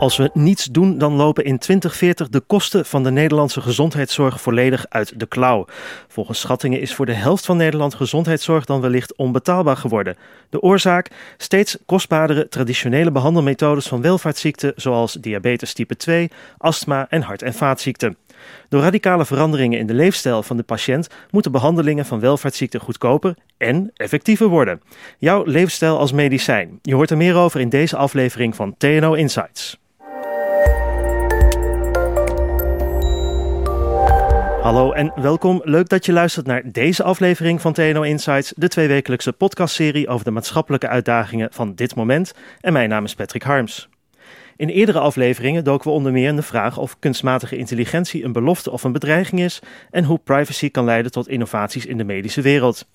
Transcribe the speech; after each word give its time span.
Als 0.00 0.16
we 0.16 0.30
niets 0.32 0.64
doen, 0.64 0.98
dan 0.98 1.12
lopen 1.12 1.44
in 1.44 1.58
2040 1.58 2.28
de 2.28 2.40
kosten 2.40 2.86
van 2.86 3.02
de 3.02 3.10
Nederlandse 3.10 3.60
gezondheidszorg 3.60 4.40
volledig 4.40 4.86
uit 4.88 5.20
de 5.20 5.26
klauw. 5.26 5.66
Volgens 6.08 6.40
schattingen 6.40 6.80
is 6.80 6.94
voor 6.94 7.06
de 7.06 7.12
helft 7.12 7.46
van 7.46 7.56
Nederland 7.56 7.94
gezondheidszorg 7.94 8.64
dan 8.64 8.80
wellicht 8.80 9.16
onbetaalbaar 9.16 9.76
geworden. 9.76 10.16
De 10.50 10.60
oorzaak? 10.60 11.08
Steeds 11.36 11.78
kostbaardere 11.86 12.48
traditionele 12.48 13.10
behandelmethodes 13.10 13.86
van 13.86 14.02
welvaartsziekten 14.02 14.72
zoals 14.76 15.12
diabetes 15.12 15.72
type 15.72 15.96
2, 15.96 16.30
astma 16.58 17.06
en 17.08 17.22
hart- 17.22 17.42
en 17.42 17.54
vaatziekten. 17.54 18.16
Door 18.68 18.82
radicale 18.82 19.24
veranderingen 19.24 19.78
in 19.78 19.86
de 19.86 19.94
leefstijl 19.94 20.42
van 20.42 20.56
de 20.56 20.62
patiënt 20.62 21.08
moeten 21.30 21.52
behandelingen 21.52 22.06
van 22.06 22.20
welvaartsziekten 22.20 22.80
goedkoper 22.80 23.34
en 23.56 23.90
effectiever 23.94 24.46
worden. 24.46 24.80
Jouw 25.18 25.44
leefstijl 25.44 25.98
als 25.98 26.12
medicijn. 26.12 26.78
Je 26.82 26.94
hoort 26.94 27.10
er 27.10 27.16
meer 27.16 27.34
over 27.36 27.60
in 27.60 27.68
deze 27.68 27.96
aflevering 27.96 28.56
van 28.56 28.74
TNO 28.78 29.14
Insights. 29.14 29.78
Hallo 34.70 34.92
en 34.92 35.12
welkom. 35.14 35.60
Leuk 35.64 35.88
dat 35.88 36.06
je 36.06 36.12
luistert 36.12 36.46
naar 36.46 36.62
deze 36.64 37.02
aflevering 37.02 37.60
van 37.60 37.72
TNO 37.72 38.02
Insights, 38.02 38.52
de 38.56 38.68
tweewekelijkse 38.68 39.32
podcastserie 39.32 40.08
over 40.08 40.24
de 40.24 40.30
maatschappelijke 40.30 40.88
uitdagingen 40.88 41.48
van 41.52 41.74
dit 41.74 41.94
moment. 41.94 42.32
En 42.60 42.72
mijn 42.72 42.88
naam 42.88 43.04
is 43.04 43.14
Patrick 43.14 43.42
Harms. 43.42 43.88
In 44.56 44.68
eerdere 44.68 44.98
afleveringen 44.98 45.64
doken 45.64 45.88
we 45.88 45.96
onder 45.96 46.12
meer 46.12 46.28
in 46.28 46.36
de 46.36 46.42
vraag 46.42 46.78
of 46.78 46.98
kunstmatige 46.98 47.56
intelligentie 47.56 48.24
een 48.24 48.32
belofte 48.32 48.70
of 48.70 48.84
een 48.84 48.92
bedreiging 48.92 49.40
is 49.40 49.60
en 49.90 50.04
hoe 50.04 50.18
privacy 50.18 50.70
kan 50.70 50.84
leiden 50.84 51.12
tot 51.12 51.28
innovaties 51.28 51.86
in 51.86 51.96
de 51.96 52.04
medische 52.04 52.40
wereld. 52.40 52.86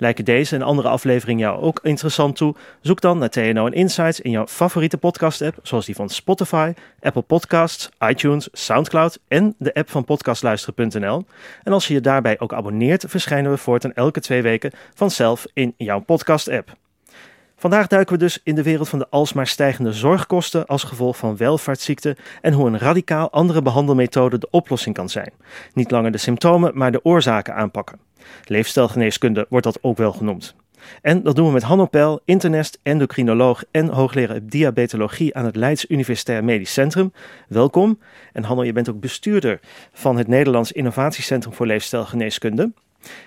Lijken 0.00 0.24
deze 0.24 0.54
en 0.54 0.62
andere 0.62 0.88
afleveringen 0.88 1.46
jou 1.46 1.60
ook 1.60 1.80
interessant 1.82 2.36
toe? 2.36 2.54
Zoek 2.80 3.00
dan 3.00 3.18
naar 3.18 3.28
TNO 3.28 3.66
en 3.66 3.72
Insights 3.72 4.20
in 4.20 4.30
jouw 4.30 4.46
favoriete 4.46 4.98
podcast-app, 4.98 5.58
zoals 5.62 5.86
die 5.86 5.94
van 5.94 6.08
Spotify, 6.08 6.72
Apple 7.00 7.22
Podcasts, 7.22 7.90
iTunes, 8.08 8.48
SoundCloud 8.52 9.18
en 9.28 9.54
de 9.58 9.74
app 9.74 9.90
van 9.90 10.04
podcastluisteren.nl. 10.04 11.24
En 11.62 11.72
als 11.72 11.88
je 11.88 11.94
je 11.94 12.00
daarbij 12.00 12.38
ook 12.38 12.52
abonneert, 12.52 13.04
verschijnen 13.08 13.50
we 13.50 13.56
voortaan 13.56 13.92
elke 13.92 14.20
twee 14.20 14.42
weken 14.42 14.72
vanzelf 14.94 15.46
in 15.52 15.74
jouw 15.76 16.00
podcast-app. 16.00 16.79
Vandaag 17.60 17.86
duiken 17.86 18.12
we 18.14 18.18
dus 18.18 18.40
in 18.42 18.54
de 18.54 18.62
wereld 18.62 18.88
van 18.88 18.98
de 18.98 19.06
alsmaar 19.10 19.46
stijgende 19.46 19.92
zorgkosten 19.92 20.66
als 20.66 20.82
gevolg 20.82 21.16
van 21.16 21.36
welvaartsziekten 21.36 22.16
en 22.40 22.52
hoe 22.52 22.66
een 22.66 22.78
radicaal 22.78 23.30
andere 23.30 23.62
behandelmethode 23.62 24.38
de 24.38 24.48
oplossing 24.50 24.94
kan 24.94 25.08
zijn. 25.08 25.32
Niet 25.74 25.90
langer 25.90 26.12
de 26.12 26.18
symptomen, 26.18 26.70
maar 26.74 26.92
de 26.92 27.04
oorzaken 27.04 27.54
aanpakken. 27.54 27.98
Leefstijlgeneeskunde 28.44 29.46
wordt 29.48 29.66
dat 29.66 29.78
ook 29.82 29.96
wel 29.96 30.12
genoemd. 30.12 30.54
En 31.02 31.22
dat 31.22 31.36
doen 31.36 31.46
we 31.46 31.52
met 31.52 31.62
Hanno 31.62 31.86
Pel, 31.86 32.20
internist, 32.24 32.78
endocrinoloog 32.82 33.64
en 33.70 33.88
hoogleraar 33.88 34.40
diabetologie 34.42 35.34
aan 35.34 35.44
het 35.44 35.56
Leids 35.56 35.84
Universitair 35.88 36.44
Medisch 36.44 36.72
Centrum. 36.72 37.12
Welkom. 37.48 37.98
En 38.32 38.42
Hanno, 38.42 38.64
je 38.64 38.72
bent 38.72 38.90
ook 38.90 39.00
bestuurder 39.00 39.60
van 39.92 40.16
het 40.16 40.28
Nederlands 40.28 40.72
Innovatiecentrum 40.72 41.54
voor 41.54 41.66
Leefstijlgeneeskunde. 41.66 42.72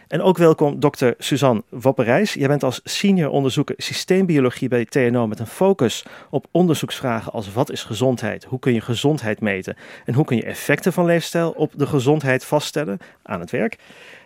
En 0.08 0.22
ook 0.22 0.38
welkom 0.38 0.80
dokter 0.80 1.16
Suzanne 1.18 1.64
Wapperijs. 1.70 2.34
Jij 2.34 2.48
bent 2.48 2.64
als 2.64 2.82
senior 2.84 3.30
onderzoeker 3.30 3.76
systeembiologie 3.78 4.68
bij 4.68 4.86
TNO 4.86 5.28
met 5.28 5.40
een 5.40 5.48
focus 5.48 6.06
op 6.30 6.46
onderzoeksvragen 6.52 7.32
als 7.32 7.54
wat 7.54 7.72
is 7.72 7.84
gezondheid, 7.84 8.44
hoe 8.44 8.60
kun 8.60 8.74
je 8.74 8.82
gezondheid 8.82 9.42
meten 9.42 9.76
en 10.06 10.14
hoe 10.14 10.26
kun 10.26 10.38
je 10.38 10.44
effecten 10.44 10.94
van 10.94 11.06
leefstijl 11.06 11.52
op 11.52 11.72
de 11.76 11.88
gezondheid 11.88 12.46
vaststellen 12.46 12.98
aan 13.24 13.40
het 13.40 13.52
werk. 13.52 13.78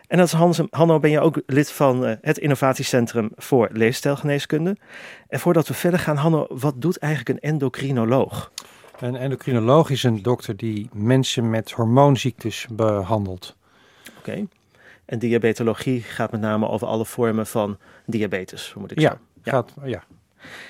En 0.07 0.19
als 0.19 0.31
Hans, 0.31 0.61
Hanno 0.69 0.99
ben 0.99 1.11
je 1.11 1.19
ook 1.19 1.41
lid 1.45 1.71
van 1.71 2.03
uh, 2.03 2.11
het 2.21 2.37
Innovatiecentrum 2.37 3.29
voor 3.35 3.69
Leefstijlgeneeskunde. 3.71 4.77
En 5.27 5.39
voordat 5.39 5.67
we 5.67 5.73
verder 5.73 5.99
gaan, 5.99 6.15
Hanno, 6.15 6.45
wat 6.49 6.81
doet 6.81 6.97
eigenlijk 6.97 7.29
een 7.43 7.49
endocrinoloog? 7.49 8.51
Een 8.99 9.15
endocrinoloog 9.15 9.89
is 9.89 10.03
een 10.03 10.21
dokter 10.21 10.57
die 10.57 10.89
mensen 10.93 11.49
met 11.49 11.71
hormoonziektes 11.71 12.67
behandelt. 12.71 13.55
Oké. 14.17 14.47
En 15.07 15.19
diabetologie 15.19 16.01
gaat 16.01 16.31
met 16.31 16.41
name 16.41 16.67
over 16.67 16.87
alle 16.87 17.05
vormen 17.05 17.47
van 17.47 17.77
diabetes, 18.05 18.73
moet 18.77 18.91
ik 18.91 18.99
ja, 18.99 19.03
zeggen. 19.03 19.25
Ja, 19.43 19.51
gaat, 19.51 19.73
ja. 19.85 20.03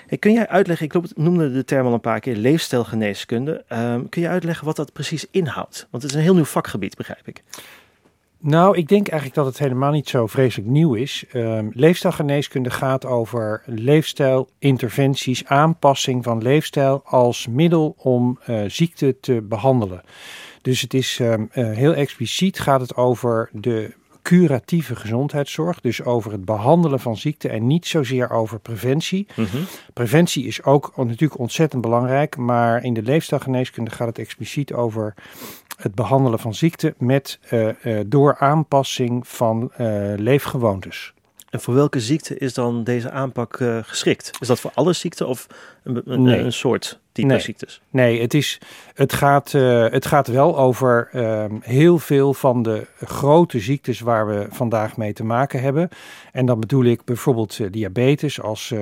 Hey, 0.07 0.17
kun 0.17 0.33
jij 0.33 0.47
uitleggen, 0.47 0.85
ik 0.85 1.15
noemde 1.15 1.51
de 1.51 1.63
term 1.63 1.85
al 1.85 1.93
een 1.93 1.99
paar 1.99 2.19
keer, 2.19 2.35
leefstijlgeneeskunde. 2.35 3.63
Um, 3.69 4.09
kun 4.09 4.21
je 4.21 4.27
uitleggen 4.27 4.65
wat 4.65 4.75
dat 4.75 4.93
precies 4.93 5.25
inhoudt? 5.31 5.87
Want 5.91 6.03
het 6.03 6.11
is 6.11 6.17
een 6.17 6.23
heel 6.23 6.33
nieuw 6.33 6.43
vakgebied, 6.43 6.95
begrijp 6.95 7.27
ik. 7.27 7.43
Nou, 8.39 8.77
ik 8.77 8.87
denk 8.87 9.07
eigenlijk 9.07 9.39
dat 9.39 9.45
het 9.45 9.57
helemaal 9.57 9.91
niet 9.91 10.09
zo 10.09 10.27
vreselijk 10.27 10.69
nieuw 10.69 10.93
is. 10.93 11.25
Um, 11.33 11.71
leefstijlgeneeskunde 11.73 12.69
gaat 12.69 13.05
over 13.05 13.63
leefstijl, 13.65 14.49
interventies, 14.59 15.45
aanpassing 15.45 16.23
van 16.23 16.41
leefstijl 16.41 17.01
als 17.05 17.47
middel 17.47 17.95
om 17.97 18.39
uh, 18.49 18.61
ziekte 18.67 19.19
te 19.19 19.41
behandelen. 19.41 20.01
Dus 20.61 20.81
het 20.81 20.93
is 20.93 21.19
um, 21.19 21.49
uh, 21.53 21.71
heel 21.71 21.93
expliciet 21.93 22.59
gaat 22.59 22.81
het 22.81 22.95
over 22.95 23.49
de 23.53 23.93
curatieve 24.27 24.95
gezondheidszorg, 24.95 25.81
dus 25.81 26.03
over 26.03 26.31
het 26.31 26.45
behandelen 26.45 26.99
van 26.99 27.17
ziekte 27.17 27.49
en 27.49 27.67
niet 27.67 27.87
zozeer 27.87 28.29
over 28.29 28.59
preventie. 28.59 29.27
Mm 29.35 29.45
-hmm. 29.45 29.65
Preventie 29.93 30.45
is 30.45 30.63
ook 30.63 30.91
natuurlijk 30.95 31.39
ontzettend 31.39 31.81
belangrijk, 31.81 32.37
maar 32.37 32.83
in 32.83 32.93
de 32.93 33.01
leefstijlgeneeskunde 33.01 33.91
gaat 33.91 34.07
het 34.07 34.19
expliciet 34.19 34.73
over 34.73 35.13
het 35.77 35.95
behandelen 35.95 36.39
van 36.39 36.53
ziekte 36.53 36.93
met 36.97 37.39
uh, 37.51 37.69
uh, 37.83 37.99
door 38.07 38.37
aanpassing 38.37 39.27
van 39.27 39.71
uh, 39.81 40.13
leefgewoontes. 40.15 41.13
En 41.49 41.61
voor 41.61 41.73
welke 41.73 41.99
ziekte 41.99 42.37
is 42.37 42.53
dan 42.53 42.83
deze 42.83 43.11
aanpak 43.11 43.57
geschikt? 43.81 44.31
Is 44.39 44.47
dat 44.47 44.59
voor 44.59 44.71
alle 44.73 44.93
ziekten 44.93 45.27
of 45.27 45.47
een, 45.83 46.01
een, 46.05 46.21
nee. 46.21 46.39
een 46.39 46.53
soort 46.53 46.99
type 47.17 47.33
nee. 47.33 47.39
ziektes? 47.39 47.81
Nee, 47.89 48.21
het, 48.21 48.33
is, 48.33 48.59
het, 48.93 49.13
gaat, 49.13 49.53
uh, 49.53 49.89
het 49.89 50.05
gaat 50.05 50.27
wel 50.27 50.57
over 50.57 51.09
uh, 51.13 51.45
heel 51.61 51.99
veel 51.99 52.33
van 52.33 52.63
de 52.63 52.87
grote 52.99 53.59
ziektes 53.59 53.99
waar 53.99 54.27
we 54.27 54.47
vandaag 54.49 54.97
mee 54.97 55.13
te 55.13 55.23
maken 55.23 55.61
hebben. 55.61 55.89
En 56.31 56.45
dan 56.45 56.59
bedoel 56.59 56.83
ik 56.83 57.03
bijvoorbeeld 57.03 57.59
uh, 57.59 57.71
diabetes 57.71 58.41
als 58.41 58.73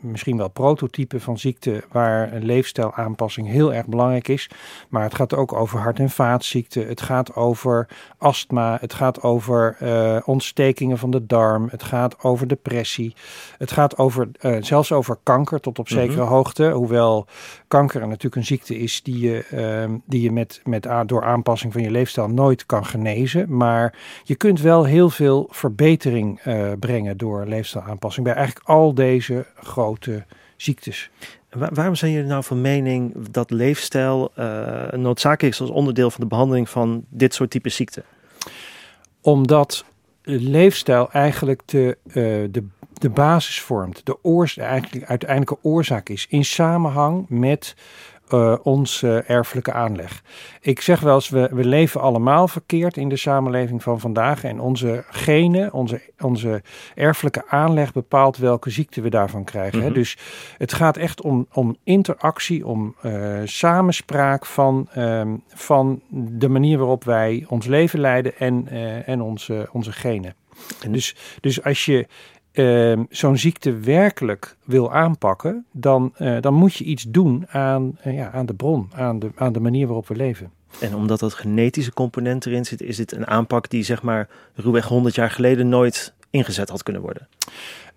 misschien 0.00 0.36
wel 0.36 0.48
prototype 0.48 1.20
van 1.20 1.38
ziekte 1.38 1.84
waar 1.92 2.32
een 2.32 2.44
leefstijlaanpassing 2.44 3.48
heel 3.48 3.74
erg 3.74 3.86
belangrijk 3.86 4.28
is. 4.28 4.50
Maar 4.88 5.02
het 5.02 5.14
gaat 5.14 5.34
ook 5.34 5.52
over 5.52 5.78
hart- 5.78 5.98
en 5.98 6.10
vaatziekten. 6.10 6.88
Het 6.88 7.00
gaat 7.00 7.34
over 7.34 7.88
astma. 8.18 8.78
Het 8.80 8.94
gaat 8.94 9.22
over 9.22 9.76
ontstekingen 10.24 10.98
van 10.98 11.10
de 11.10 11.26
darm. 11.26 11.68
Het 11.70 11.82
gaat 11.82 12.22
over 12.22 12.48
depressie. 12.48 13.14
Het 13.58 13.72
gaat 13.72 13.98
over, 13.98 14.28
zelfs 14.60 14.92
over 14.92 15.18
kanker 15.22 15.60
tot 15.60 15.78
op 15.78 15.88
zekere 15.88 16.20
mm 16.20 16.26
-hmm. 16.26 16.34
hoogte. 16.34 16.70
Hoewel 16.70 17.26
kanker 17.72 18.00
natuurlijk 18.00 18.36
een 18.36 18.44
ziekte 18.44 18.78
is 18.78 19.02
die 19.02 19.18
je, 19.18 19.44
uh, 19.88 19.96
die 20.06 20.22
je 20.22 20.32
met, 20.32 20.60
met, 20.64 20.88
door 21.06 21.24
aanpassing 21.24 21.72
van 21.72 21.82
je 21.82 21.90
leefstijl 21.90 22.28
nooit 22.28 22.66
kan 22.66 22.86
genezen. 22.86 23.56
Maar 23.56 23.94
je 24.24 24.34
kunt 24.34 24.60
wel 24.60 24.84
heel 24.84 25.10
veel 25.10 25.48
verbetering 25.50 26.44
uh, 26.44 26.72
brengen 26.78 27.16
door 27.16 27.46
leefstijlaanpassing 27.46 28.26
bij 28.26 28.34
eigenlijk 28.34 28.68
al 28.68 28.94
deze 28.94 29.46
grote 29.54 30.24
ziektes. 30.56 31.10
Waar, 31.50 31.74
waarom 31.74 31.94
zijn 31.94 32.12
jullie 32.12 32.28
nou 32.28 32.44
van 32.44 32.60
mening 32.60 33.28
dat 33.30 33.50
leefstijl 33.50 34.32
uh, 34.38 34.90
noodzakelijk 34.90 35.54
is 35.54 35.60
als 35.60 35.70
onderdeel 35.70 36.10
van 36.10 36.20
de 36.20 36.26
behandeling 36.26 36.68
van 36.68 37.04
dit 37.08 37.34
soort 37.34 37.50
type 37.50 37.68
ziekten? 37.68 38.04
Omdat 39.20 39.84
leefstijl 40.22 41.10
eigenlijk 41.10 41.62
de, 41.66 41.98
de 42.50 42.64
de 42.94 43.10
basis 43.10 43.60
vormt, 43.60 44.06
de 44.06 44.18
oors, 44.22 44.56
eigenlijk 44.56 45.04
uiteindelijke 45.04 45.58
oorzaak 45.62 46.08
is, 46.08 46.26
in 46.28 46.44
samenhang 46.44 47.26
met 47.28 47.74
uh, 48.34 48.54
onze 48.62 49.24
erfelijke 49.26 49.72
aanleg. 49.72 50.22
Ik 50.60 50.80
zeg 50.80 51.00
wel 51.00 51.14
eens, 51.14 51.28
we, 51.28 51.48
we 51.52 51.64
leven 51.64 52.00
allemaal 52.00 52.48
verkeerd 52.48 52.96
in 52.96 53.08
de 53.08 53.16
samenleving 53.16 53.82
van 53.82 54.00
vandaag 54.00 54.44
en 54.44 54.60
onze 54.60 55.04
genen, 55.10 55.72
onze, 55.72 56.00
onze 56.20 56.62
erfelijke 56.94 57.44
aanleg 57.48 57.92
bepaalt 57.92 58.36
welke 58.36 58.70
ziekte 58.70 59.00
we 59.00 59.10
daarvan 59.10 59.44
krijgen. 59.44 59.78
Mm 59.78 59.84
-hmm. 59.84 59.94
Dus 59.94 60.18
het 60.58 60.72
gaat 60.72 60.96
echt 60.96 61.22
om, 61.22 61.46
om 61.52 61.76
interactie, 61.84 62.66
om 62.66 62.94
uh, 63.02 63.40
samenspraak 63.44 64.46
van, 64.46 64.88
um, 64.96 65.42
van 65.48 66.02
de 66.10 66.48
manier 66.48 66.78
waarop 66.78 67.04
wij 67.04 67.44
ons 67.48 67.66
leven 67.66 68.00
leiden 68.00 68.38
en, 68.38 68.68
uh, 68.72 69.08
en 69.08 69.20
onze, 69.20 69.68
onze 69.72 69.92
genen. 69.92 70.34
En 70.82 70.92
dus, 70.92 71.16
dus 71.40 71.64
als 71.64 71.84
je 71.84 72.06
uh, 72.52 73.00
zo'n 73.10 73.36
ziekte 73.36 73.72
werkelijk 73.72 74.56
wil 74.64 74.92
aanpakken, 74.92 75.66
dan, 75.72 76.14
uh, 76.18 76.40
dan 76.40 76.54
moet 76.54 76.74
je 76.74 76.84
iets 76.84 77.04
doen 77.08 77.46
aan, 77.48 77.98
uh, 78.06 78.16
ja, 78.16 78.30
aan 78.30 78.46
de 78.46 78.54
bron, 78.54 78.88
aan 78.94 79.18
de, 79.18 79.30
aan 79.34 79.52
de 79.52 79.60
manier 79.60 79.86
waarop 79.86 80.08
we 80.08 80.16
leven. 80.16 80.50
En 80.80 80.94
omdat 80.94 81.20
dat 81.20 81.34
genetische 81.34 81.92
component 81.92 82.46
erin 82.46 82.64
zit, 82.64 82.82
is 82.82 82.96
dit 82.96 83.12
een 83.12 83.26
aanpak 83.26 83.70
die 83.70 83.82
zeg 83.82 84.02
maar 84.02 84.28
ruwweg 84.54 84.84
100 84.84 85.14
jaar 85.14 85.30
geleden 85.30 85.68
nooit 85.68 86.14
ingezet 86.30 86.68
had 86.68 86.82
kunnen 86.82 87.02
worden? 87.02 87.28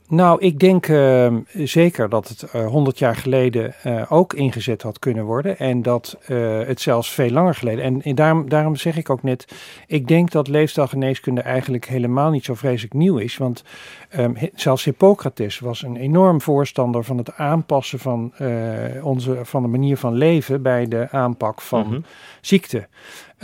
Nou, 0.08 0.42
ik 0.42 0.60
denk 0.60 0.88
uh, 0.88 1.36
zeker 1.54 2.10
dat 2.10 2.28
het 2.28 2.46
uh, 2.56 2.68
100 2.68 3.00
jaar 3.00 3.16
geleden 3.16 3.74
uh, 3.86 4.12
ook 4.12 4.34
ingezet 4.34 4.82
had 4.82 5.00
kunnen 5.00 5.26
worden. 5.26 5.58
En 5.58 5.82
dat 5.82 6.18
uh, 6.28 6.60
het 6.60 6.82
zelfs 6.82 7.12
veel 7.12 7.30
langer 7.30 7.56
geleden. 7.56 7.84
En, 7.84 8.02
en 8.02 8.16
daarom, 8.16 8.50
daarom, 8.50 8.76
zeg 8.76 8.98
ik 8.98 9.10
ook 9.10 9.24
net, 9.24 9.56
ik 9.88 10.08
denk 10.08 10.32
dat 10.32 10.48
leefstijlgeneeskunde 10.48 11.42
eigenlijk 11.42 11.86
helemaal 11.86 12.30
niet 12.30 12.46
zo 12.46 12.54
vreselijk 12.54 12.94
nieuw 12.94 13.18
is. 13.18 13.38
Want 13.38 13.64
um, 14.18 14.38
zelfs 14.56 14.84
Hippocrates 14.84 15.60
was 15.60 15.84
een 15.84 15.96
enorm 15.96 16.42
voorstander 16.42 17.04
van 17.04 17.18
het 17.18 17.34
aanpassen 17.38 18.00
van, 18.00 18.34
onze, 19.02 19.40
van 19.44 19.62
de 19.62 19.68
manier 19.68 19.98
van 19.98 20.14
leven 20.14 20.62
bij 20.62 20.88
de 20.88 21.08
aanpak 21.12 21.62
van 21.62 21.86
mm 21.86 21.92
-hmm. 21.92 22.06
ziekte. 22.42 22.88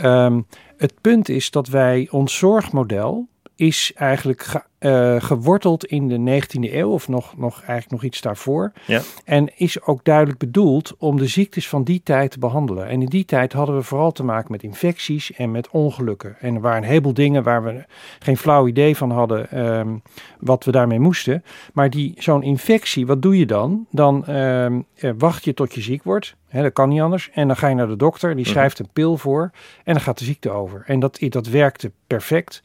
Um, 0.04 0.46
het 0.76 0.94
punt 1.00 1.28
is 1.28 1.50
dat 1.50 1.68
wij 1.68 2.08
ons 2.10 2.38
zorgmodel 2.38 3.28
is 3.62 3.92
eigenlijk 3.94 4.42
ge, 4.42 4.62
uh, 4.80 5.22
geworteld 5.22 5.84
in 5.84 6.08
de 6.08 6.42
19e 6.42 6.74
eeuw, 6.74 6.90
of 6.90 7.08
nog, 7.08 7.36
nog 7.36 7.54
eigenlijk 7.54 7.90
nog 7.90 8.02
iets 8.02 8.20
daarvoor. 8.20 8.72
Ja. 8.86 9.00
En 9.24 9.50
is 9.56 9.82
ook 9.82 10.04
duidelijk 10.04 10.38
bedoeld 10.38 10.94
om 10.98 11.16
de 11.16 11.26
ziektes 11.26 11.68
van 11.68 11.84
die 11.84 12.00
tijd 12.04 12.30
te 12.30 12.38
behandelen. 12.38 12.86
En 12.86 13.02
in 13.02 13.08
die 13.08 13.24
tijd 13.24 13.52
hadden 13.52 13.76
we 13.76 13.82
vooral 13.82 14.12
te 14.12 14.24
maken 14.24 14.52
met 14.52 14.62
infecties 14.62 15.32
en 15.32 15.50
met 15.50 15.70
ongelukken. 15.70 16.36
En 16.40 16.54
er 16.54 16.60
waren 16.60 16.82
een 16.82 16.88
heleboel 16.88 17.14
dingen 17.14 17.42
waar 17.42 17.64
we 17.64 17.84
geen 18.18 18.36
flauw 18.36 18.66
idee 18.66 18.96
van 18.96 19.10
hadden 19.10 19.68
um, 19.78 20.02
wat 20.38 20.64
we 20.64 20.70
daarmee 20.70 21.00
moesten. 21.00 21.44
Maar 21.72 21.90
die, 21.90 22.14
zo'n 22.18 22.42
infectie, 22.42 23.06
wat 23.06 23.22
doe 23.22 23.38
je 23.38 23.46
dan? 23.46 23.86
Dan 23.90 24.30
um, 24.30 24.86
wacht 25.18 25.44
je 25.44 25.54
tot 25.54 25.74
je 25.74 25.80
ziek 25.80 26.02
wordt. 26.02 26.36
He, 26.48 26.62
dat 26.62 26.72
kan 26.72 26.88
niet 26.88 27.00
anders. 27.00 27.30
En 27.32 27.46
dan 27.46 27.56
ga 27.56 27.68
je 27.68 27.74
naar 27.74 27.88
de 27.88 27.96
dokter, 27.96 28.36
die 28.36 28.46
schrijft 28.46 28.78
een 28.78 28.88
pil 28.92 29.16
voor 29.16 29.50
en 29.84 29.92
dan 29.92 30.02
gaat 30.02 30.18
de 30.18 30.24
ziekte 30.24 30.50
over. 30.50 30.82
En 30.86 31.00
dat, 31.00 31.18
dat 31.28 31.46
werkte 31.46 31.92
perfect. 32.06 32.62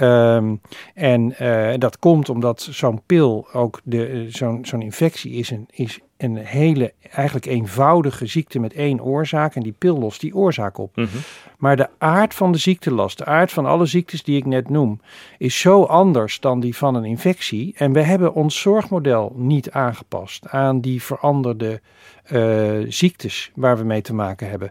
Um, 0.00 0.60
en 0.94 1.34
uh, 1.40 1.72
dat 1.78 1.98
komt 1.98 2.28
omdat 2.28 2.68
zo'n 2.70 3.02
pil, 3.06 3.46
ook 3.52 3.80
de, 3.84 4.26
zo'n 4.28 4.64
zo'n 4.64 4.82
infectie, 4.82 5.32
is 5.32 5.50
een, 5.50 5.68
is 5.70 6.00
een 6.16 6.36
hele 6.36 6.92
eigenlijk 7.10 7.46
eenvoudige 7.46 8.26
ziekte 8.26 8.58
met 8.58 8.72
één 8.72 9.02
oorzaak. 9.02 9.54
En 9.54 9.62
die 9.62 9.74
pil 9.78 9.98
lost 9.98 10.20
die 10.20 10.34
oorzaak 10.34 10.78
op. 10.78 10.90
-hmm. 10.94 11.08
Maar 11.58 11.76
de 11.76 11.88
aard 11.98 12.34
van 12.34 12.52
de 12.52 12.58
ziektelast, 12.58 13.18
de 13.18 13.24
aard 13.24 13.52
van 13.52 13.66
alle 13.66 13.86
ziektes 13.86 14.22
die 14.22 14.36
ik 14.36 14.44
net 14.44 14.68
noem, 14.68 15.00
is 15.38 15.60
zo 15.60 15.82
anders 15.82 16.40
dan 16.40 16.60
die 16.60 16.76
van 16.76 16.94
een 16.94 17.04
infectie. 17.04 17.74
En 17.76 17.92
we 17.92 18.00
hebben 18.00 18.34
ons 18.34 18.60
zorgmodel 18.60 19.32
niet 19.36 19.70
aangepast 19.70 20.48
aan 20.48 20.80
die 20.80 21.02
veranderde 21.02 21.80
uh, 22.32 22.72
ziektes 22.88 23.50
waar 23.54 23.78
we 23.78 23.84
mee 23.84 24.02
te 24.02 24.14
maken 24.14 24.50
hebben. 24.50 24.70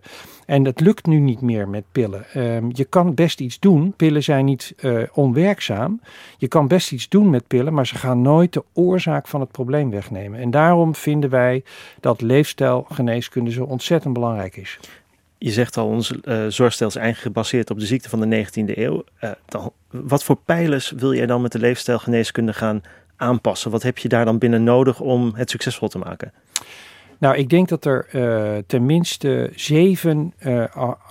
En 0.53 0.63
dat 0.63 0.79
lukt 0.79 1.05
nu 1.05 1.19
niet 1.19 1.41
meer 1.41 1.69
met 1.69 1.83
pillen. 1.91 2.25
Uh, 2.35 2.57
je 2.69 2.83
kan 2.83 3.13
best 3.13 3.39
iets 3.39 3.59
doen. 3.59 3.93
Pillen 3.95 4.23
zijn 4.23 4.45
niet 4.45 4.73
uh, 4.81 5.03
onwerkzaam. 5.13 6.01
Je 6.37 6.47
kan 6.47 6.67
best 6.67 6.91
iets 6.91 7.09
doen 7.09 7.29
met 7.29 7.47
pillen, 7.47 7.73
maar 7.73 7.87
ze 7.87 7.95
gaan 7.95 8.21
nooit 8.21 8.53
de 8.53 8.63
oorzaak 8.73 9.27
van 9.27 9.39
het 9.39 9.51
probleem 9.51 9.89
wegnemen. 9.89 10.39
En 10.39 10.51
daarom 10.51 10.95
vinden 10.95 11.29
wij 11.29 11.63
dat 11.99 12.21
leefstijlgeneeskunde 12.21 13.51
zo 13.51 13.63
ontzettend 13.63 14.13
belangrijk 14.13 14.57
is. 14.57 14.79
Je 15.37 15.51
zegt 15.51 15.77
al, 15.77 15.87
ons 15.87 16.11
uh, 16.11 16.45
zorgstel 16.47 16.87
is 16.87 16.95
eigenlijk 16.95 17.35
gebaseerd 17.35 17.69
op 17.69 17.79
de 17.79 17.85
ziekte 17.85 18.09
van 18.09 18.29
de 18.29 18.45
19e 18.45 18.77
eeuw. 18.77 19.03
Uh, 19.23 19.31
dan, 19.45 19.71
wat 19.89 20.23
voor 20.23 20.37
pijlers 20.45 20.91
wil 20.91 21.13
jij 21.13 21.25
dan 21.25 21.41
met 21.41 21.51
de 21.51 21.59
leefstijlgeneeskunde 21.59 22.53
gaan 22.53 22.83
aanpassen? 23.15 23.71
Wat 23.71 23.83
heb 23.83 23.97
je 23.97 24.09
daar 24.09 24.25
dan 24.25 24.37
binnen 24.37 24.63
nodig 24.63 24.99
om 24.99 25.31
het 25.35 25.49
succesvol 25.49 25.87
te 25.87 25.97
maken? 25.97 26.33
Nou, 27.23 27.35
ik 27.35 27.49
denk 27.49 27.69
dat 27.69 27.85
er 27.85 28.07
uh, 28.11 28.57
tenminste 28.67 29.51
zeven 29.55 30.33
uh, 30.39 30.63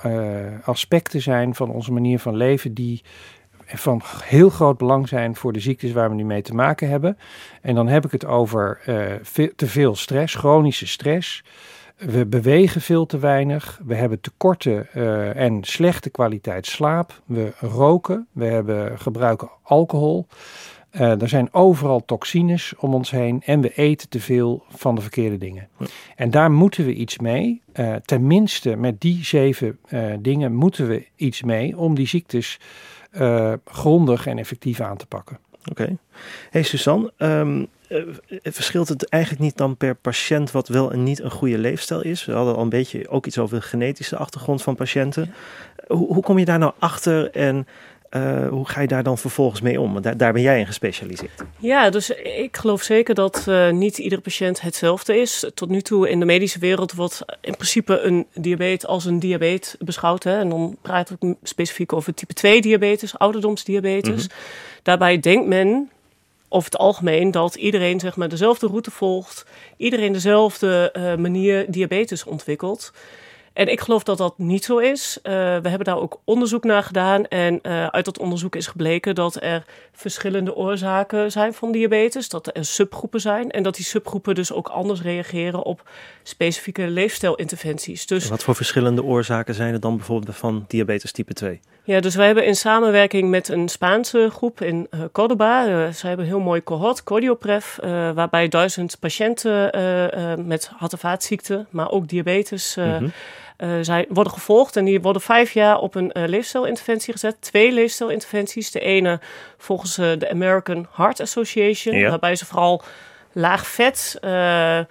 uh, 0.07 0.43
aspecten 0.65 1.23
zijn 1.23 1.55
van 1.55 1.71
onze 1.71 1.93
manier 1.93 2.19
van 2.19 2.37
leven 2.37 2.75
die 2.75 3.03
van 3.67 4.03
heel 4.25 4.51
groot 4.51 4.79
belang 4.79 5.09
zijn 5.09 5.37
voor 5.37 5.53
de 5.53 5.61
ziektes 5.61 5.93
waar 5.93 6.09
we 6.09 6.15
nu 6.15 6.25
mee 6.25 6.43
te 6.43 6.55
maken 6.55 6.89
hebben. 6.89 7.19
En 7.63 7.75
dan 7.75 7.89
heb 7.89 8.05
ik 8.05 8.13
het 8.13 8.25
over 8.25 8.81
ve 9.23 9.53
te 9.57 9.67
veel 9.67 9.95
stress, 9.95 10.35
chronische 10.35 10.87
stress. 10.87 11.45
We 11.97 12.27
bewegen 12.27 12.81
veel 12.81 13.07
te 13.07 13.19
weinig. 13.19 13.81
We 13.85 13.95
hebben 13.95 14.21
tekorten 14.21 14.93
en 15.35 15.65
slechte 15.65 16.11
kwaliteit 16.11 16.67
slaap. 16.67 17.21
We 17.27 17.53
roken. 17.59 18.27
We 18.33 18.45
hebben, 18.45 18.99
gebruiken 18.99 19.51
alcohol. 19.63 20.27
Uh, 20.93 21.23
er 21.23 21.29
zijn 21.29 21.49
overal 21.55 22.05
toxines 22.05 22.75
om 22.79 22.95
ons 22.95 23.11
heen 23.11 23.43
en 23.45 23.61
we 23.61 23.75
eten 23.75 24.09
te 24.09 24.21
veel 24.21 24.65
van 24.69 24.95
de 24.95 25.01
verkeerde 25.01 25.39
dingen. 25.39 25.69
Ja. 25.79 25.87
En 26.17 26.31
daar 26.31 26.51
moeten 26.51 26.85
we 26.85 26.95
iets 26.95 27.19
mee. 27.19 27.63
Uh, 27.75 27.95
tenminste, 28.05 28.77
met 28.77 29.01
die 29.01 29.25
zeven 29.25 29.79
uh, 29.89 30.15
dingen 30.21 30.55
moeten 30.55 30.89
we 30.89 31.07
iets 31.17 31.43
mee 31.43 31.79
om 31.79 31.95
die 31.95 32.07
ziektes 32.07 32.59
grondig 33.65 34.27
en 34.27 34.39
effectief 34.39 34.81
aan 34.81 34.97
te 34.97 35.07
pakken. 35.07 35.39
Oké. 35.71 35.83
Okay. 35.83 35.97
Hey 36.51 36.63
Suzanne, 36.63 37.13
um, 37.19 37.69
verschilt 38.43 38.89
het 38.89 39.09
eigenlijk 39.09 39.43
niet 39.43 39.57
dan 39.57 39.77
per 39.77 39.95
patiënt 39.95 40.51
wat 40.51 40.69
wel 40.69 40.93
en 40.93 41.03
niet 41.03 41.23
een 41.23 41.31
goede 41.31 41.59
leefstijl 41.59 42.03
is? 42.03 42.25
We 42.25 42.33
hadden 42.33 42.57
al 42.57 42.63
een 42.63 42.69
beetje 42.69 43.09
ook 43.09 43.27
iets 43.27 43.39
over 43.39 43.57
de 43.57 43.67
genetische 43.67 44.17
achtergrond 44.17 44.63
van 44.63 44.75
patiënten. 44.75 45.35
Hoe, 45.87 46.15
hoe 46.15 46.23
kom 46.23 46.39
je 46.39 46.45
daar 46.45 46.59
nou 46.59 46.73
achter 46.79 47.31
en 47.31 47.67
uh, 48.17 48.49
hoe 48.49 48.69
ga 48.69 48.81
je 48.81 48.87
daar 48.87 49.03
dan 49.03 49.19
vervolgens 49.19 49.61
mee 49.61 49.81
om? 49.81 50.01
Daar, 50.03 50.17
daar, 50.17 50.33
ben 50.33 50.43
jij 50.43 50.59
in 50.59 50.67
gespecialiseerd. 50.67 51.45
Ja, 51.59 51.91
dus 51.91 52.11
ik 52.11 52.57
geloof 52.57 52.83
zeker 52.83 53.15
dat 53.15 53.45
uh, 53.49 53.71
niet 53.71 53.99
iedere 53.99 54.21
patiënt 54.21 54.61
hetzelfde 54.61 55.21
is. 55.21 55.51
Tot 55.55 55.69
nu 55.69 55.81
toe 55.81 56.11
in 56.11 56.19
de 56.19 56.25
medische 56.25 56.59
wereld 56.59 56.93
wordt 56.93 57.25
in 57.41 57.55
principe 57.55 58.01
een 58.01 58.27
diabetes 58.35 58.87
als 58.89 59.05
een 59.05 59.19
diabetes 59.19 59.77
beschouwd. 59.79 60.23
Hè? 60.25 60.39
En 60.39 60.49
dan 60.49 60.77
praat 60.83 61.11
ik 61.11 61.35
specifiek 61.43 61.93
over 61.93 62.15
type 62.15 62.35
2 62.35 62.61
diabetes, 62.61 63.19
ouderdomsdiabetes. 63.19 64.25
Mm 64.25 64.31
-hmm. 64.31 64.81
Daarbij 64.83 65.21
denkt 65.21 65.47
men 65.47 65.91
over 66.49 66.71
het 66.71 66.81
algemeen 66.81 67.31
dat 67.31 67.55
iedereen 67.55 68.01
zeg 68.01 68.17
maar, 68.17 68.29
dezelfde 68.29 68.67
route 68.67 68.91
volgt, 68.91 69.45
iedereen 69.77 70.13
dezelfde 70.13 70.95
uh, 70.97 71.15
manier 71.15 71.71
diabetes 71.71 72.25
ontwikkelt. 72.25 72.93
En 73.53 73.69
ik 73.69 73.81
geloof 73.81 74.03
dat 74.03 74.19
dat 74.19 74.39
niet 74.39 74.65
zo 74.65 74.79
is. 74.79 75.19
Uh, 75.23 75.33
we 75.33 75.69
hebben 75.69 75.85
daar 75.85 75.99
ook 75.99 76.21
onderzoek 76.25 76.65
naar 76.65 76.83
gedaan. 76.83 77.27
En 77.27 77.59
uh, 77.63 77.87
uit 77.87 78.05
dat 78.05 78.19
onderzoek 78.19 78.57
is 78.57 78.67
gebleken 78.67 79.15
dat 79.15 79.43
er 79.43 79.65
verschillende 79.93 80.55
oorzaken 80.55 81.31
zijn 81.31 81.55
van 81.55 81.73
diabetes. 81.73 82.29
Dat 82.29 82.57
er 82.57 82.65
subgroepen 82.65 83.21
zijn. 83.21 83.51
En 83.51 83.63
dat 83.63 83.75
die 83.75 83.85
subgroepen 83.85 84.35
dus 84.35 84.53
ook 84.53 84.69
anders 84.69 85.03
reageren 85.03 85.63
op 85.63 85.89
specifieke 86.23 86.89
leefstijlinterventies. 86.89 88.07
Dus, 88.07 88.29
wat 88.29 88.43
voor 88.43 88.55
verschillende 88.55 89.05
oorzaken 89.05 89.55
zijn 89.55 89.73
er 89.73 89.81
dan 89.81 89.97
bijvoorbeeld 89.97 90.37
van 90.37 90.65
diabetes 90.69 91.13
type 91.13 91.33
2? 91.33 91.61
Ja, 91.85 92.01
dus 92.01 92.15
wij 92.15 92.27
hebben 92.27 92.47
in 92.47 92.57
samenwerking 92.57 93.31
met 93.31 93.49
een 93.49 93.69
Spaanse 93.69 94.29
groep 94.33 94.61
in 94.61 94.87
uh, 94.91 95.01
Cordoba. 95.13 95.67
Uh, 95.67 95.73
zij 95.73 96.09
hebben 96.09 96.27
een 96.27 96.33
heel 96.33 96.41
mooi 96.41 96.63
cohort, 96.63 97.05
Cordioprev, 97.05 97.79
uh, 97.79 98.11
waarbij 98.11 98.49
duizend 98.49 98.99
patiënten 98.99 99.71
met 100.47 100.71
hart- 100.77 100.93
en 100.93 100.99
vaatziekten, 100.99 101.67
maar 101.71 101.91
ook 101.91 102.09
diabetes. 102.09 102.77
Mm 102.77 102.85
-hmm. 102.85 103.13
Uh, 103.63 103.71
zij 103.81 104.07
worden 104.09 104.33
gevolgd 104.33 104.77
en 104.77 104.85
die 104.85 105.01
worden 105.01 105.23
vijf 105.23 105.53
jaar 105.53 105.79
op 105.79 105.95
een 105.95 106.11
uh, 106.13 106.29
leefstijlinterventie 106.29 107.13
gezet. 107.13 107.37
Twee 107.41 107.73
leefstijlinterventies. 107.73 108.71
De 108.71 108.81
ene 108.81 109.21
volgens 109.59 109.99
uh, 109.99 110.11
de 110.19 110.31
American 110.31 110.87
Heart 110.93 111.21
Association, 111.21 111.97
ja. 111.97 112.09
waarbij 112.09 112.37
ze 112.37 112.47
vooral 112.47 112.83
laag 113.33 113.67
vet. 113.67 114.17
de 114.21 114.87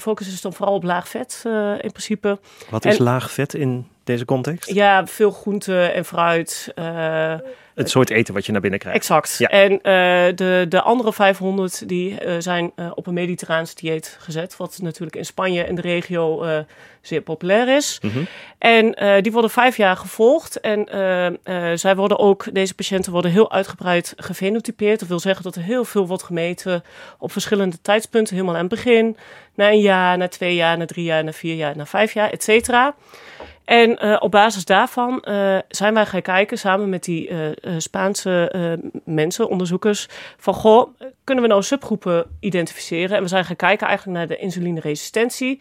focus 0.00 0.26
is 0.26 0.40
dan 0.40 0.52
vooral 0.52 0.74
op 0.74 0.82
laag 0.82 1.08
vet 1.08 1.42
in 1.80 1.90
principe. 1.90 2.38
Wat 2.70 2.84
is 2.84 2.98
laag 2.98 3.30
vet 3.30 3.54
in 3.54 3.88
deze 4.04 4.24
context? 4.24 4.70
Ja, 4.70 5.06
veel 5.06 5.30
groente 5.30 5.84
en 5.84 6.04
fruit. 6.04 6.72
het 7.74 7.90
soort 7.90 8.10
eten 8.10 8.34
wat 8.34 8.46
je 8.46 8.52
naar 8.52 8.60
binnen 8.60 8.80
krijgt. 8.80 8.98
Exact. 8.98 9.38
Ja. 9.38 9.48
En 9.48 9.72
uh, 9.72 9.80
de, 10.36 10.66
de 10.68 10.82
andere 10.82 11.12
500 11.12 11.88
die 11.88 12.10
uh, 12.24 12.34
zijn 12.38 12.72
op 12.94 13.06
een 13.06 13.14
mediterraans 13.14 13.74
dieet 13.74 14.16
gezet. 14.20 14.56
Wat 14.56 14.78
natuurlijk 14.82 15.16
in 15.16 15.24
Spanje 15.24 15.62
en 15.62 15.74
de 15.74 15.80
regio 15.80 16.46
zeer 17.00 17.20
populair 17.20 17.76
is. 17.76 17.98
Mm 18.02 18.10
-hmm. 18.10 18.26
En 18.58 19.22
die 19.22 19.32
worden 19.32 19.50
vijf 19.50 19.76
jaar 19.76 19.96
gevolgd. 19.96 20.60
En 20.60 20.88
zij 21.78 21.96
worden 21.96 22.18
ook, 22.18 22.54
deze 22.54 22.74
patiënten 22.74 23.12
worden 23.12 23.30
heel 23.30 23.52
uitgebreid 23.52 24.12
gefenotypeerd. 24.16 25.00
Dat 25.00 25.08
wil 25.08 25.20
zeggen 25.20 25.42
dat 25.44 25.56
er 25.56 25.62
heel 25.62 25.84
veel 25.84 26.06
wordt 26.06 26.22
gemeten 26.22 26.84
op 27.18 27.32
verschillende 27.32 27.80
tijdspunten. 27.80 28.34
Helemaal 28.34 28.54
aan 28.54 28.60
het 28.60 28.70
begin, 28.74 29.16
na 29.54 29.70
een 29.70 29.80
jaar, 29.80 30.18
na 30.18 30.28
twee 30.28 30.54
jaar, 30.54 30.78
na 30.78 30.86
drie 30.86 31.04
jaar, 31.04 31.24
na 31.24 31.32
vier 31.32 31.54
jaar, 31.54 31.76
na 31.76 31.86
vijf 31.86 32.12
jaar, 32.12 32.30
et 32.30 32.42
cetera. 32.42 32.94
En 33.64 34.04
uh, 34.04 34.16
op 34.20 34.30
basis 34.30 34.64
daarvan 34.64 35.24
uh, 35.28 35.58
zijn 35.68 35.94
wij 35.94 36.06
gaan 36.06 36.22
kijken 36.22 36.58
samen 36.58 36.88
met 36.88 37.04
die 37.04 37.30
uh, 37.30 37.48
Spaanse 37.78 38.52
mensen, 39.04 39.48
onderzoekers, 39.48 40.08
van 40.36 40.54
goh, 40.54 40.88
kunnen 41.24 41.44
we 41.44 41.50
nou 41.50 41.62
subgroepen 41.62 42.26
identificeren? 42.40 43.16
En 43.16 43.22
we 43.22 43.28
zijn 43.28 43.44
gaan 43.44 43.56
kijken 43.56 43.86
eigenlijk 43.86 44.18
naar 44.18 44.26
de 44.26 44.36
insulineresistentie. 44.36 45.60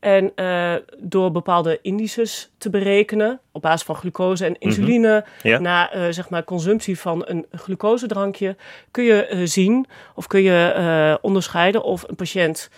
En 0.00 0.32
door 0.98 1.30
bepaalde 1.30 1.78
indices 1.82 2.50
te 2.58 2.70
berekenen, 2.70 3.40
op 3.52 3.62
basis 3.62 3.82
van 3.82 3.94
glucose 3.94 4.44
en 4.44 4.58
insuline, 4.58 5.16
mm 5.16 5.24
-hmm. 5.42 5.50
ja. 5.50 5.58
na 5.58 6.12
zeg 6.12 6.28
maar 6.28 6.44
consumptie 6.44 6.98
van 6.98 7.22
een 7.26 7.46
glucosedrankje, 7.52 8.56
kun 8.90 9.04
je 9.04 9.42
zien 9.44 9.86
of 10.14 10.26
kun 10.26 10.42
je 10.42 11.18
onderscheiden 11.22 11.82
of 11.82 12.04
een 12.08 12.16
patiënt 12.16 12.70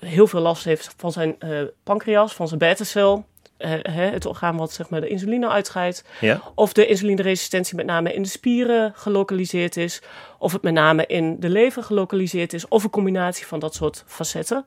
heel 0.00 0.26
veel 0.26 0.40
last 0.40 0.64
heeft 0.64 0.94
van 0.96 1.12
zijn 1.12 1.36
pancreas, 1.82 2.34
van 2.34 2.48
zijn 2.48 2.60
beta-cel 2.60 3.24
het 3.90 4.26
orgaan 4.26 4.56
wat 4.56 4.72
zeg 4.72 4.88
maar, 4.88 5.00
de 5.00 5.08
insuline 5.08 5.48
uitscheidt. 5.48 6.04
Ja. 6.20 6.40
Of 6.54 6.72
de 6.72 6.86
insulineresistentie 6.86 7.76
met 7.76 7.86
name 7.86 8.14
in 8.14 8.22
de 8.22 8.28
spieren 8.28 8.92
gelokaliseerd 8.96 9.76
is. 9.76 10.02
Of 10.38 10.52
het 10.52 10.62
met 10.62 10.74
name 10.74 11.06
in 11.06 11.40
de 11.40 11.48
lever 11.48 11.82
gelokaliseerd 11.82 12.52
is. 12.52 12.68
Of 12.68 12.84
een 12.84 12.90
combinatie 12.90 13.46
van 13.46 13.58
dat 13.58 13.74
soort 13.74 14.04
facetten. 14.06 14.66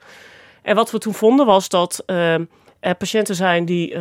En 0.61 0.75
wat 0.75 0.91
we 0.91 0.97
toen 0.97 1.13
vonden 1.13 1.45
was 1.45 1.69
dat 1.69 2.03
er 2.05 2.95
patiënten 2.97 3.35
zijn 3.35 3.65
die 3.65 3.95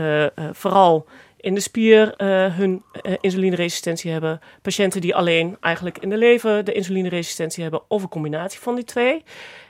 vooral 0.52 1.07
in 1.40 1.54
de 1.54 1.61
spier 1.61 2.14
uh, 2.16 2.57
hun 2.57 2.83
uh, 3.02 3.14
insulineresistentie 3.21 4.11
hebben. 4.11 4.40
Patiënten 4.62 5.00
die 5.00 5.14
alleen 5.14 5.57
eigenlijk 5.61 5.99
in 5.99 6.09
de 6.09 6.16
lever 6.16 6.64
de 6.64 6.73
insulineresistentie 6.73 7.62
hebben. 7.62 7.83
Of 7.88 8.02
een 8.02 8.09
combinatie 8.09 8.61
van 8.61 8.75
die 8.75 8.85
twee. 8.85 9.23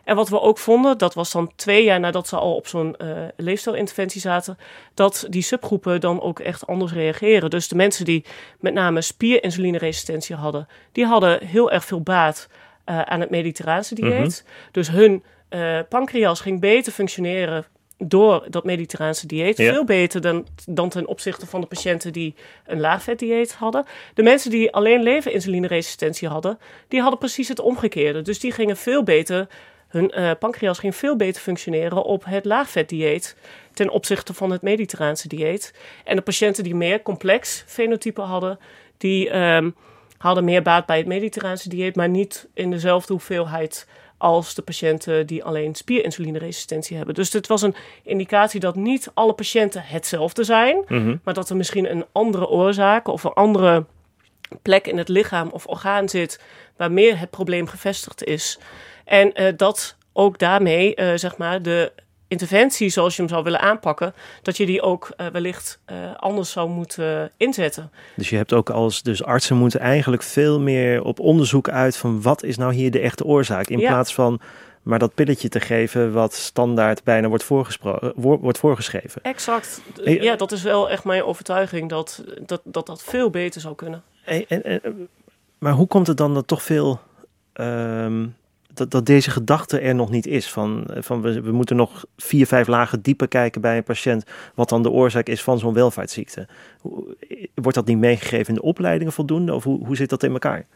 En 0.05 0.17
wat 0.17 0.29
we 0.29 0.41
ook 0.41 0.59
vonden, 0.59 0.99
dat 0.99 1.15
was 1.15 1.33
dan 1.33 1.53
twee 1.57 1.85
jaar 1.85 2.01
nadat 2.01 2.29
ze 2.29 2.37
al 2.37 2.55
op 2.55 2.67
zo'n 2.67 2.95
uh, 2.99 3.19
leefstijlinterventie 3.37 4.21
zaten. 4.21 4.59
Dat 4.95 5.27
die 5.29 5.43
subgroepen 5.43 6.01
dan 6.01 6.21
ook 6.21 6.41
echt 6.41 6.67
anders 6.67 6.93
reageren. 6.93 7.51
Dus 7.51 7.69
de 7.69 7.77
mensen 7.77 8.05
die 8.05 8.25
met 8.61 8.75
name 8.75 9.01
spierinsulineresistentie 9.01 10.37
hadden. 10.37 10.69
Die 10.93 11.05
hadden 11.05 11.47
heel 11.47 11.71
erg 11.71 11.85
veel 11.85 12.01
baat 12.01 12.49
aan 12.85 13.21
het 13.21 13.31
mediterraanse 13.31 13.95
dieet. 13.95 14.45
Mhm. 14.45 14.71
Dus 14.73 14.91
hun 14.91 15.23
pancreas 15.89 16.41
ging 16.41 16.61
beter 16.61 16.93
functioneren 16.93 17.67
door 17.99 18.47
dat 18.51 18.65
mediterraanse 18.65 19.27
dieet. 19.27 19.57
Veel 19.57 19.85
beter 19.85 20.21
dan, 20.21 20.47
dan 20.67 20.89
ten 20.89 21.07
opzichte 21.07 21.47
van 21.47 21.61
de 21.61 21.67
patiënten 21.67 22.13
die 22.13 22.35
een 22.67 22.81
laagvetdieet 22.81 23.53
hadden. 23.53 23.85
De 24.15 24.23
mensen 24.23 24.51
die 24.51 24.73
alleen 24.73 25.03
lever-insulineresistentie 25.03 26.29
hadden, 26.29 26.59
die 26.89 27.01
hadden 27.01 27.19
precies 27.19 27.49
het 27.49 27.61
omgekeerde. 27.61 28.23
Dus 28.23 28.41
die 28.41 28.53
gingen 28.53 28.77
veel 28.77 29.03
beter, 29.03 29.49
hun 29.89 30.13
uh, 30.19 30.31
pancreas 30.39 30.79
ging 30.79 30.97
veel 30.97 31.17
beter 31.17 31.43
functioneren 31.43 32.03
op 32.05 32.25
het 32.25 32.45
laagvetdieet 32.45 33.37
ten 33.73 33.91
opzichte 33.91 34.35
van 34.35 34.51
het 34.51 34.63
mediterraanse 34.63 35.29
dieet. 35.29 35.75
En 36.05 36.17
de 36.17 36.23
patiënten 36.23 36.65
die 36.65 36.75
meer 36.75 37.03
complex 37.03 37.65
fenotype 37.67 38.21
hadden, 38.21 38.59
die 38.97 39.37
um, 39.37 39.75
hadden 40.19 40.45
meer 40.45 40.63
baat 40.63 40.87
bij 40.87 40.97
het 40.97 41.07
mediterraanse 41.07 41.69
dieet, 41.69 41.97
maar 41.97 42.09
niet 42.09 42.49
in 42.55 42.71
dezelfde 42.71 43.13
hoeveelheid 43.13 43.87
als 44.19 44.55
de 44.55 44.63
patiënten 44.63 45.27
die 45.27 45.45
alleen 45.45 45.75
spierinsulineresistentie 45.75 46.97
hebben. 46.97 47.15
Dus 47.15 47.31
dit 47.31 47.47
was 47.47 47.63
een 47.63 47.75
indicatie 48.03 48.61
dat 48.61 48.75
niet 48.77 49.11
alle 49.15 49.33
patiënten 49.33 49.83
hetzelfde 49.85 50.45
zijn, 50.45 50.85
Mhm. 50.89 51.17
maar 51.25 51.35
dat 51.35 51.51
er 51.51 51.57
misschien 51.57 51.91
een 51.91 52.05
andere 52.13 52.49
oorzaak 52.49 53.09
of 53.09 53.25
een 53.25 53.33
andere 53.33 53.85
plek 54.63 54.87
in 54.87 54.99
het 54.99 55.09
lichaam 55.09 55.49
of 55.49 55.67
orgaan 55.67 56.09
zit 56.09 56.41
waar 56.77 56.93
meer 56.93 57.19
het 57.19 57.31
probleem 57.31 57.67
gevestigd 57.67 58.25
is. 58.25 58.59
En 59.05 59.33
eh, 59.35 59.53
dat 59.57 59.97
ook 60.13 60.39
daarmee, 60.39 60.95
eh, 60.95 61.13
zeg 61.15 61.37
maar, 61.37 61.63
de 61.63 61.93
interventie 62.29 62.89
zoals 62.89 63.17
je 63.17 63.23
hem 63.23 63.31
zou 63.31 63.45
willen 63.45 63.61
aanpakken, 63.61 64.15
dat 64.43 64.57
je 64.57 64.67
die 64.67 64.83
ook 64.83 65.11
uh, 65.17 65.27
wellicht 65.27 65.79
uh, 65.93 65.97
anders 66.17 66.51
zou 66.51 66.69
moeten 66.69 67.31
inzetten. 67.37 67.91
Dus 68.17 68.31
je 68.31 68.37
hebt 68.37 68.53
ook 68.53 68.71
als 68.71 69.03
dus 69.03 69.25
artsen 69.25 69.57
moeten 69.57 69.81
eigenlijk 69.81 70.23
veel 70.23 70.61
meer 70.61 71.03
op 71.05 71.21
onderzoek 71.21 71.69
uit 71.69 71.97
van 71.97 72.23
wat 72.23 72.43
is 72.43 72.57
nou 72.57 72.75
hier 72.75 72.91
de 72.91 73.01
echte 73.01 73.25
oorzaak, 73.25 73.67
in 73.69 73.79
Ja. 73.79 73.89
plaats 73.89 74.15
van 74.15 74.41
maar 74.83 74.99
dat 74.99 75.15
pilletje 75.15 75.49
te 75.49 75.61
geven 75.61 76.13
wat 76.13 76.35
standaard 76.35 77.05
bijna 77.05 77.29
wordt, 77.29 77.47
wordt 78.17 78.59
voorgeschreven. 78.59 79.23
Exact. 79.23 79.81
Ja, 80.05 80.37
dat 80.37 80.53
is 80.53 80.63
wel 80.63 80.91
echt 80.91 81.05
mijn 81.05 81.23
overtuiging 81.25 81.89
dat 81.89 82.25
dat, 82.47 82.61
dat, 82.65 82.87
dat 82.87 83.03
veel 83.03 83.31
beter 83.31 83.61
zou 83.61 83.75
kunnen. 83.75 84.03
En, 84.25 84.45
en, 84.49 84.63
en- 84.83 85.09
maar 85.59 85.73
hoe 85.73 85.87
komt 85.87 86.07
het 86.07 86.17
dan 86.17 86.35
dat 86.35 86.47
toch 86.47 86.63
veel 86.63 87.01
ehm, 87.53 88.27
dat, 88.79 88.91
dat 88.91 89.07
deze 89.07 89.31
gedachte 89.31 89.79
er 89.81 89.95
nog 89.95 90.11
niet 90.11 90.27
is? 90.27 90.51
Van, 90.51 90.87
van 90.95 91.21
we, 91.23 91.41
we 91.41 91.53
moeten 91.53 91.77
nog 91.77 92.05
vier, 92.17 92.47
vijf 92.47 92.67
lagen 92.67 93.01
dieper 93.03 93.29
kijken 93.29 93.61
bij 93.61 93.77
een 93.77 93.83
patiënt, 93.83 94.25
wat 94.55 94.69
dan 94.69 94.83
de 94.83 94.91
oorzaak 94.91 95.27
is 95.27 95.43
van 95.43 95.59
zo'n 95.59 95.75
welvaartsziekte. 95.75 96.47
Hoe- 96.81 97.17
Wordt 97.55 97.75
dat 97.77 97.87
niet 97.87 97.99
meegegeven 97.99 98.49
in 98.49 98.55
de 98.55 98.63
opleidingen 98.63 99.13
voldoende? 99.13 99.55
Of 99.55 99.65
hoe, 99.65 99.87
hoe 99.87 99.97
zit 99.97 100.11
dat 100.11 100.23
in 100.23 100.33
elkaar? 100.33 100.67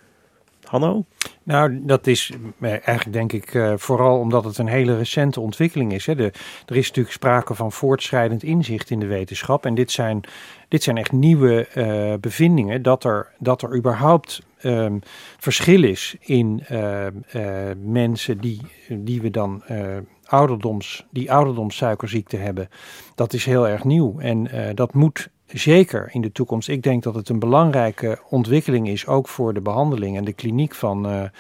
Hanno? 0.63 1.05
Nou, 1.43 1.81
dat 1.85 2.07
is 2.07 2.33
eh, 2.61 2.71
eigenlijk 2.71 3.13
denk 3.13 3.33
ik 3.33 3.55
eh, 3.55 3.73
vooral 3.77 4.19
omdat 4.19 4.45
het 4.45 4.59
een 4.59 4.67
hele 4.67 4.97
recente 4.97 5.41
ontwikkeling 5.41 5.93
is. 5.93 6.07
Hè. 6.07 6.15
De, 6.15 6.33
er 6.67 6.77
is 6.77 6.87
natuurlijk 6.89 7.15
sprake 7.15 7.55
van 7.55 7.73
voortschrijdend 7.73 8.43
inzicht 8.43 8.91
in 8.91 9.01
de 9.01 9.07
wetenschap. 9.07 9.67
En 9.67 9.75
dit 9.75 9.91
zijn, 9.91 10.21
dit 10.69 10.83
zijn 10.83 10.97
echt 10.97 11.13
nieuwe 11.13 11.67
eh, 11.67 12.15
bevindingen 12.21 12.83
dat 12.83 13.05
er, 13.05 13.29
dat 13.39 13.63
er 13.63 13.77
überhaupt 13.77 14.43
ehm, 14.63 14.99
verschil 15.39 15.83
is 15.83 16.17
in 16.21 16.63
eh, 16.67 17.07
eh, 17.07 17.77
mensen 17.85 18.39
die, 18.39 18.61
die 18.89 19.21
we 19.21 19.31
dan 19.31 19.63
eh, 19.67 19.97
ouderdoms, 20.25 21.07
die 21.11 21.33
ouderdomssuikerziekte 21.33 22.37
hebben. 22.37 22.69
Dat 23.15 23.33
is 23.33 23.45
heel 23.45 23.69
erg 23.69 23.85
nieuw 23.85 24.19
en 24.19 24.51
eh, 24.51 24.75
dat 24.75 24.95
moet 24.95 25.29
zeker 25.47 26.09
in 26.13 26.21
de 26.21 26.33
toekomst. 26.33 26.69
Ik 26.69 26.83
denk 26.83 27.03
dat 27.03 27.15
het 27.15 27.29
een 27.29 27.39
belangrijke 27.39 28.19
ontwikkeling 28.29 28.89
is, 28.89 29.07
ook 29.07 29.29
voor 29.29 29.55
de 29.55 29.61
behandeling 29.61 30.17
en 30.17 30.25
de 30.25 30.33
kliniek 30.33 30.75
van, 30.75 31.31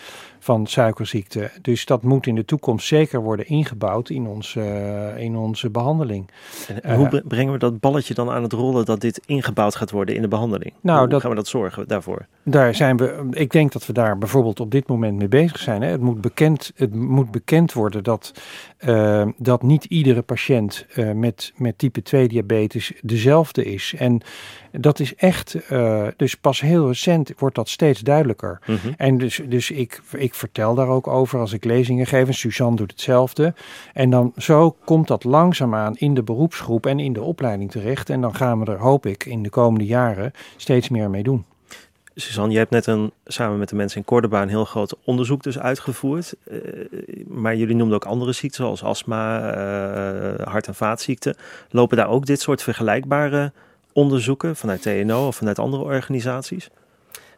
van 0.43 0.67
suikerziekte. 0.67 1.51
Dus 1.61 1.85
dat 1.85 2.03
moet 2.03 2.27
in 2.27 2.35
de 2.35 2.45
toekomst 2.45 2.87
zeker 2.87 3.21
worden 3.23 3.47
ingebouwd 3.47 4.09
in, 4.11 4.27
ons, 4.27 4.57
eh, 4.57 5.17
in 5.19 5.37
onze 5.37 5.71
behandeling. 5.71 6.29
En 6.69 6.83
Eh, 6.83 6.97
hoe 6.97 7.09
bre- 7.09 7.23
brengen 7.29 7.53
we 7.53 7.59
dat 7.59 7.81
balletje 7.81 8.15
dan 8.15 8.31
aan 8.31 8.43
het 8.43 8.53
rollen 8.53 8.85
dat 8.85 9.01
dit 9.01 9.21
ingebouwd 9.27 9.75
gaat 9.77 9.91
worden 9.91 10.15
in 10.15 10.23
de 10.23 10.29
behandeling? 10.29 10.73
Nou, 10.81 10.99
hoe 10.99 11.09
dat- 11.09 11.21
gaan 11.21 11.31
we 11.31 11.37
dat 11.37 11.47
zorgen 11.49 11.89
daarvoor? 11.89 12.27
Daar 12.45 12.75
zijn 12.75 12.97
we, 12.97 13.27
ik 13.31 13.51
denk 13.51 13.73
dat 13.73 13.87
we 13.87 13.93
daar 13.93 14.19
bijvoorbeeld 14.19 14.61
op 14.61 14.71
dit 14.71 14.89
moment 14.89 15.19
mee 15.19 15.29
bezig 15.29 15.59
zijn. 15.59 15.83
Hè. 15.83 15.89
Het, 15.89 16.01
moet 16.01 16.21
bekend, 16.21 16.73
het 16.75 16.95
moet 16.95 17.31
bekend 17.31 17.73
worden 17.73 18.03
dat, 18.05 18.33
eh, 18.77 19.27
dat 19.37 19.63
niet 19.63 19.85
iedere 19.85 20.23
patiënt 20.23 20.87
eh, 20.95 21.11
met, 21.13 21.53
met 21.57 21.79
type 21.79 22.03
2 22.03 22.29
diabetes 22.29 22.93
dezelfde 23.03 23.65
is. 23.65 23.95
En 23.99 24.21
dat 24.71 25.01
is 25.01 25.15
echt, 25.15 25.55
eh, 25.69 26.07
dus 26.17 26.35
pas 26.35 26.61
heel 26.61 26.87
recent 26.89 27.33
wordt 27.39 27.55
dat 27.55 27.69
steeds 27.69 28.01
duidelijker. 28.01 28.59
Mhm. 28.67 28.77
En 28.97 29.19
dus, 29.19 29.41
dus 29.49 29.71
ik, 29.71 30.01
ik 30.17 30.32
vertel 30.35 30.75
daar 30.75 30.89
ook 30.89 31.07
over 31.07 31.41
als 31.41 31.53
ik 31.53 31.65
lezingen 31.65 32.07
geef. 32.07 32.27
En 32.27 32.35
Suzanne 32.35 32.77
doet 32.77 32.91
hetzelfde. 32.91 33.55
En 33.93 34.11
dan 34.11 34.33
zo 34.37 34.77
komt 34.85 35.09
dat 35.09 35.25
langzaamaan 35.25 35.97
in 35.97 36.15
de 36.15 36.23
beroepsgroep 36.23 36.87
en 36.87 37.01
in 37.01 37.13
de 37.13 37.23
opleiding 37.23 37.71
terecht. 37.71 38.11
En 38.11 38.21
dan 38.21 38.35
gaan 38.35 38.65
we 38.65 38.71
er, 38.71 38.79
hoop 38.79 39.07
ik, 39.07 39.25
in 39.25 39.43
de 39.43 39.51
komende 39.51 39.87
jaren 39.87 40.33
steeds 40.57 40.89
meer 40.89 41.11
mee 41.11 41.23
doen. 41.23 41.45
Suzanne, 42.15 42.53
je 42.53 42.59
hebt 42.59 42.71
net 42.71 42.87
een, 42.87 43.13
samen 43.25 43.59
met 43.59 43.69
de 43.69 43.75
mensen 43.75 43.99
in 43.99 44.05
Cordoba 44.05 44.43
een 44.43 44.49
heel 44.49 44.65
groot 44.65 44.97
onderzoek 45.05 45.43
dus 45.43 45.59
uitgevoerd. 45.59 46.35
Eh, 46.45 46.59
maar 47.27 47.57
jullie 47.57 47.77
noemden 47.77 47.97
ook 47.97 48.05
andere 48.05 48.33
ziekten 48.33 48.65
zoals 48.65 48.83
astma, 48.83 49.51
eh, 49.51 50.47
hart- 50.47 50.67
en 50.67 50.75
vaatziekten. 50.75 51.37
Lopen 51.71 51.97
daar 51.97 52.09
ook 52.09 52.27
dit 52.27 52.41
soort 52.41 52.63
vergelijkbare 52.63 53.53
onderzoeken 53.93 54.57
vanuit 54.57 54.83
TNO 54.83 55.27
of 55.27 55.37
vanuit 55.37 55.59
andere 55.59 55.83
organisaties? 55.83 56.71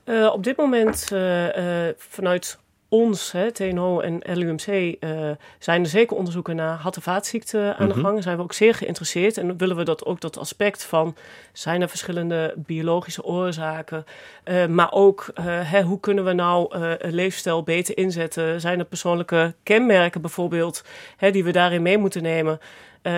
Eh, 0.04 0.30
op 0.32 0.44
dit 0.44 0.56
moment 0.56 1.08
eh, 1.12 1.86
eh, 1.88 1.94
vanuit 1.98 2.58
ons, 2.88 3.32
hè, 3.32 3.52
TNO 3.52 4.00
en 4.00 4.20
LUMC, 4.24 4.66
eh, 4.66 5.30
zijn 5.58 5.82
er 5.82 5.88
zeker 5.88 6.16
onderzoeken 6.16 6.56
naar 6.56 6.76
hart- 6.76 6.96
en 6.96 7.02
vaatziekten 7.02 7.76
aan 7.76 7.88
de 7.88 7.94
Mhm. 7.94 8.04
gang. 8.04 8.22
Zijn 8.22 8.36
we 8.36 8.42
ook 8.42 8.52
zeer 8.52 8.74
geïnteresseerd. 8.74 9.36
En 9.38 9.56
willen 9.56 9.76
we 9.76 9.82
dat 9.84 10.04
ook 10.04 10.20
dat 10.20 10.38
aspect 10.38 10.84
van, 10.84 11.16
zijn 11.52 11.82
er 11.82 11.88
verschillende 11.88 12.54
biologische 12.56 13.24
oorzaken? 13.24 14.04
Eh, 14.44 14.66
maar 14.66 14.92
ook, 14.92 15.30
eh, 15.34 15.44
hè, 15.46 15.82
hoe 15.82 16.00
kunnen 16.00 16.24
we 16.24 16.32
nou 16.32 16.76
een 16.78 17.14
leefstijl 17.14 17.62
beter 17.62 17.96
inzetten? 17.98 18.60
Zijn 18.60 18.78
er 18.78 18.84
persoonlijke 18.84 19.54
kenmerken 19.62 20.20
bijvoorbeeld, 20.20 20.84
hè, 21.16 21.30
die 21.30 21.44
we 21.44 21.50
daarin 21.52 21.82
mee 21.82 21.98
moeten 21.98 22.22
nemen? 22.22 22.60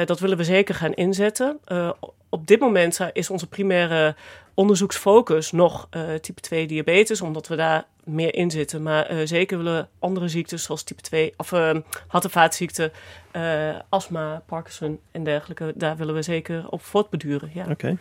Dat 0.04 0.20
willen 0.20 0.36
we 0.36 0.44
zeker 0.44 0.74
gaan 0.74 0.94
inzetten. 0.94 1.58
Op 2.28 2.46
dit 2.46 2.60
moment 2.60 3.00
is 3.12 3.30
onze 3.30 3.46
primaire 3.48 4.14
onderzoeksfocus 4.54 5.52
nog 5.52 5.88
type 6.20 6.40
2 6.40 6.66
diabetes, 6.66 7.20
omdat 7.20 7.48
we 7.48 7.56
daar 7.56 7.84
meer 8.06 8.34
in 8.34 8.50
zitten. 8.50 8.82
Maar 8.82 9.06
eh, 9.06 9.16
zeker 9.24 9.56
willen 9.56 9.88
andere 9.98 10.28
ziektes 10.28 10.62
zoals 10.62 10.82
type 10.82 11.02
2 11.02 11.32
of 11.36 11.52
uh, 11.52 11.70
hart- 12.06 12.24
en 12.24 12.30
vaatziekten, 12.30 12.92
eh, 13.30 13.74
astma, 13.88 14.42
Parkinson 14.46 14.98
en 15.10 15.24
dergelijke, 15.24 15.72
daar 15.76 15.96
willen 15.96 16.14
we 16.14 16.22
zeker 16.22 16.68
op 16.68 16.82
voortbeduren. 16.82 17.50
Ja. 17.54 17.66
Oké. 17.70 17.96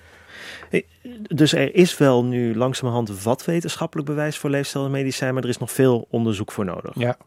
Hey, 0.69 0.85
Dus 1.21 1.53
er 1.53 1.75
is 1.75 1.97
wel 1.97 2.23
nu 2.25 2.55
langzamerhand 2.55 3.23
wat 3.23 3.45
wetenschappelijk 3.45 4.07
bewijs 4.07 4.37
voor 4.37 4.49
leefstijl 4.49 4.85
en 4.85 4.91
medicijn, 4.91 5.33
maar 5.33 5.43
er 5.43 5.49
is 5.49 5.57
nog 5.57 5.71
veel 5.71 6.07
onderzoek 6.09 6.51
voor 6.51 6.65
nodig. 6.65 6.91
Ja, 6.95 7.17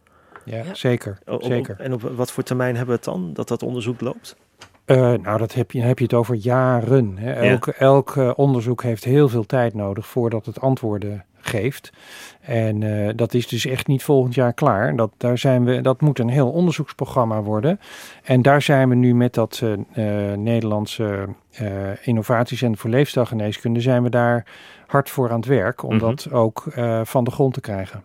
ja, 0.45 0.57
Ja. 0.57 0.75
zeker. 0.75 1.19
O- 1.27 1.35
op- 1.35 1.43
zeker. 1.43 1.77
en 1.81 1.93
op 1.93 2.01
wat 2.03 2.33
voor 2.33 2.43
termijn 2.43 2.77
hebben 2.77 2.95
we 2.95 3.01
het 3.01 3.15
dan, 3.15 3.33
dat 3.33 3.49
dat 3.49 3.63
onderzoek 3.63 4.01
loopt? 4.01 4.37
Eh, 4.85 4.97
nou, 5.13 5.39
dat 5.39 5.55
heb 5.55 5.71
je, 5.71 5.81
heb 5.81 5.99
je 5.99 6.05
het 6.05 6.15
over 6.15 6.35
jaren. 6.35 7.17
Hè. 7.19 7.33
Elk, 7.33 7.67
elk 7.67 8.17
eh, 8.17 8.31
onderzoek 8.37 8.83
heeft 8.83 9.05
heel 9.05 9.29
veel 9.29 9.47
tijd 9.47 9.75
nodig 9.75 10.07
voordat 10.07 10.47
het 10.47 10.61
antwoorden 10.61 11.25
geeft. 11.41 11.91
En 12.41 12.83
eh, 12.83 13.13
dat 13.17 13.35
is 13.35 13.49
dus 13.49 13.67
echt 13.67 13.87
niet 13.87 14.03
volgend 14.03 14.35
jaar 14.35 14.53
klaar. 14.53 14.97
Dat, 14.97 15.11
daar 15.17 15.39
zijn 15.39 15.65
we, 15.65 15.81
dat 15.81 16.01
moet 16.01 16.19
een 16.19 16.29
heel 16.29 16.51
onderzoeksprogramma 16.51 17.43
worden. 17.43 17.81
En 18.23 18.43
daar 18.43 18.63
zijn 18.63 18.89
we 18.89 18.95
nu 18.95 19.15
met 19.15 19.35
dat 19.35 19.63
eh, 19.63 19.73
eh, 20.33 20.39
Nederlandse 20.39 21.29
eh 21.53 22.07
innovatiecentrum 22.07 22.81
voor 22.81 22.91
leefstijlgeneeskunde... 22.91 23.81
zijn 23.81 24.03
we 24.03 24.11
daar 24.11 24.47
hard 24.87 25.11
voor 25.11 25.31
aan 25.31 25.37
het 25.37 25.49
werk 25.49 25.83
om 25.83 25.95
Mhm. 25.95 26.05
dat 26.05 26.33
ook 26.33 26.65
van 27.03 27.25
de 27.25 27.31
grond 27.31 27.55
te 27.55 27.61
krijgen. 27.61 28.03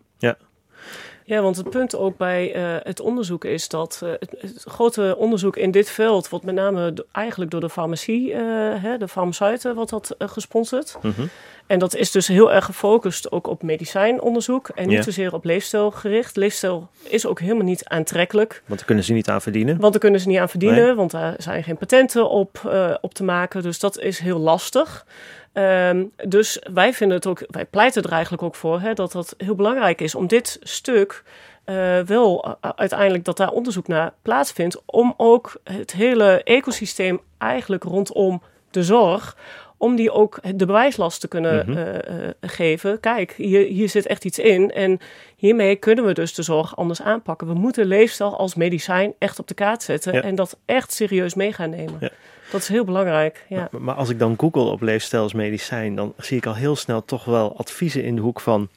Ja, 1.25 1.41
want 1.41 1.57
het 1.57 1.69
punt 1.69 1.95
ook 1.95 2.17
bij 2.17 2.55
uh, 2.55 2.75
het 2.83 2.99
onderzoek 2.99 3.45
is 3.45 3.67
dat 3.67 4.01
uh, 4.03 4.09
het, 4.19 4.35
het, 4.37 4.63
grote 4.67 5.15
onderzoek 5.17 5.57
in 5.57 5.71
dit 5.71 5.89
veld 5.89 6.29
wordt 6.29 6.45
met 6.45 6.55
name 6.55 7.05
eigenlijk 7.11 7.51
door 7.51 7.59
de 7.59 7.69
farmacie, 7.69 8.31
uh, 8.31 8.37
hè, 8.81 8.97
de 8.97 9.07
farmaceuten, 9.07 9.75
wordt 9.75 9.89
dat 9.89 10.15
gesponsord. 10.19 10.97
Mm 11.01 11.13
-hmm. 11.15 11.29
En 11.67 11.79
dat 11.79 11.95
is 11.95 12.11
dus 12.11 12.27
heel 12.27 12.53
erg 12.53 12.65
gefocust 12.65 13.31
ook 13.31 13.47
op 13.47 13.63
medicijnonderzoek 13.63 14.69
en 14.69 14.87
niet 14.87 14.97
ja. 14.97 15.03
zozeer 15.03 15.33
op 15.33 15.45
leefstijl 15.45 15.91
gericht. 15.91 16.35
Leefstijl 16.35 16.89
is 17.03 17.25
ook 17.25 17.39
helemaal 17.39 17.63
niet 17.63 17.85
aantrekkelijk. 17.85 18.63
Want 18.65 18.79
daar 18.79 18.87
kunnen 18.87 19.03
ze 19.03 19.13
niet 19.13 19.29
aan 19.29 19.41
verdienen. 19.41 19.77
Want 19.79 19.91
daar 19.91 20.01
kunnen 20.01 20.19
ze 20.19 20.27
niet 20.27 20.37
aan 20.37 20.49
verdienen, 20.49 20.85
nee. 20.85 20.93
want 20.93 21.11
daar 21.11 21.35
zijn 21.37 21.63
geen 21.63 21.77
patenten 21.77 22.29
op, 22.29 22.61
op 23.01 23.13
te 23.13 23.23
maken. 23.23 23.63
Dus 23.63 23.79
dat 23.79 23.99
is 23.99 24.19
heel 24.19 24.39
lastig. 24.39 25.05
Um, 25.53 26.11
dus 26.27 26.59
wij 26.73 26.93
vinden 26.93 27.17
het 27.17 27.27
ook, 27.27 27.43
wij 27.47 27.65
pleiten 27.65 28.03
er 28.03 28.11
eigenlijk 28.11 28.43
ook 28.43 28.55
voor 28.55 28.79
hè, 28.79 28.93
dat 28.93 29.11
dat 29.11 29.35
heel 29.37 29.55
belangrijk 29.55 30.01
is 30.01 30.15
om 30.15 30.27
dit 30.27 30.59
stuk 30.61 31.23
uh, 31.65 31.99
wel 31.99 32.57
uiteindelijk 32.61 33.23
dat 33.23 33.37
daar 33.37 33.51
onderzoek 33.51 33.87
naar 33.87 34.13
plaatsvindt. 34.21 34.81
Om 34.85 35.13
ook 35.17 35.61
het 35.63 35.91
hele 35.91 36.43
ecosysteem 36.43 37.19
eigenlijk 37.37 37.83
rondom 37.83 38.41
de 38.71 38.83
zorg 38.83 39.37
om 39.77 39.95
die 39.95 40.11
ook 40.11 40.39
de 40.55 40.65
bewijslast 40.65 41.21
te 41.21 41.27
kunnen 41.27 41.65
mm 41.65 41.75
-hmm. 41.75 41.83
uh, 41.83 41.93
uh, 41.93 42.29
geven. 42.41 42.99
Kijk, 42.99 43.31
hier, 43.31 43.65
hier 43.65 43.89
zit 43.89 44.07
echt 44.07 44.25
iets 44.25 44.39
in. 44.39 44.71
En 44.71 44.99
hiermee 45.35 45.75
kunnen 45.75 46.05
we 46.05 46.13
dus 46.13 46.33
de 46.33 46.43
zorg 46.43 46.75
anders 46.77 47.01
aanpakken. 47.01 47.47
We 47.47 47.53
moeten 47.53 47.85
leefstijl 47.85 48.37
als 48.37 48.55
medicijn 48.55 49.13
echt 49.17 49.39
op 49.39 49.47
de 49.47 49.53
kaart 49.53 49.83
zetten. 49.83 50.13
Ja. 50.13 50.21
En 50.21 50.35
dat 50.35 50.57
echt 50.65 50.93
serieus 50.93 51.33
mee 51.33 51.53
gaan 51.53 51.69
nemen. 51.69 51.97
Ja. 51.99 52.09
Dat 52.53 52.61
is 52.61 52.67
heel 52.67 52.85
belangrijk. 52.85 53.45
Ja. 53.49 53.67
Maar, 53.71 53.81
maar 53.81 53.95
als 53.95 54.09
ik 54.09 54.19
dan 54.19 54.33
google 54.37 54.71
op 54.71 54.81
leefstijl 54.81 55.23
als 55.23 55.33
medicijn, 55.33 55.95
dan 55.95 56.13
zie 56.17 56.37
ik 56.37 56.45
al 56.45 56.55
heel 56.55 56.75
snel 56.75 57.05
toch 57.05 57.25
wel 57.25 57.57
adviezen 57.57 58.03
in 58.03 58.15
de 58.15 58.21
hoek 58.21 58.39
van 58.39 58.69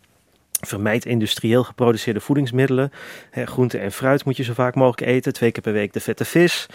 Vermijd 0.60 1.04
industrieel 1.04 1.64
geproduceerde 1.64 2.20
voedingsmiddelen. 2.20 2.92
He, 3.30 3.46
groente 3.46 3.78
en 3.78 3.92
fruit 3.92 4.24
moet 4.24 4.36
je 4.36 4.42
zo 4.42 4.52
vaak 4.52 4.74
mogelijk 4.74 5.10
eten. 5.10 5.32
Twee 5.32 5.52
keer 5.52 5.62
per 5.62 5.72
week 5.72 5.92
de 5.92 6.00
vette 6.00 6.24
vis. 6.24 6.66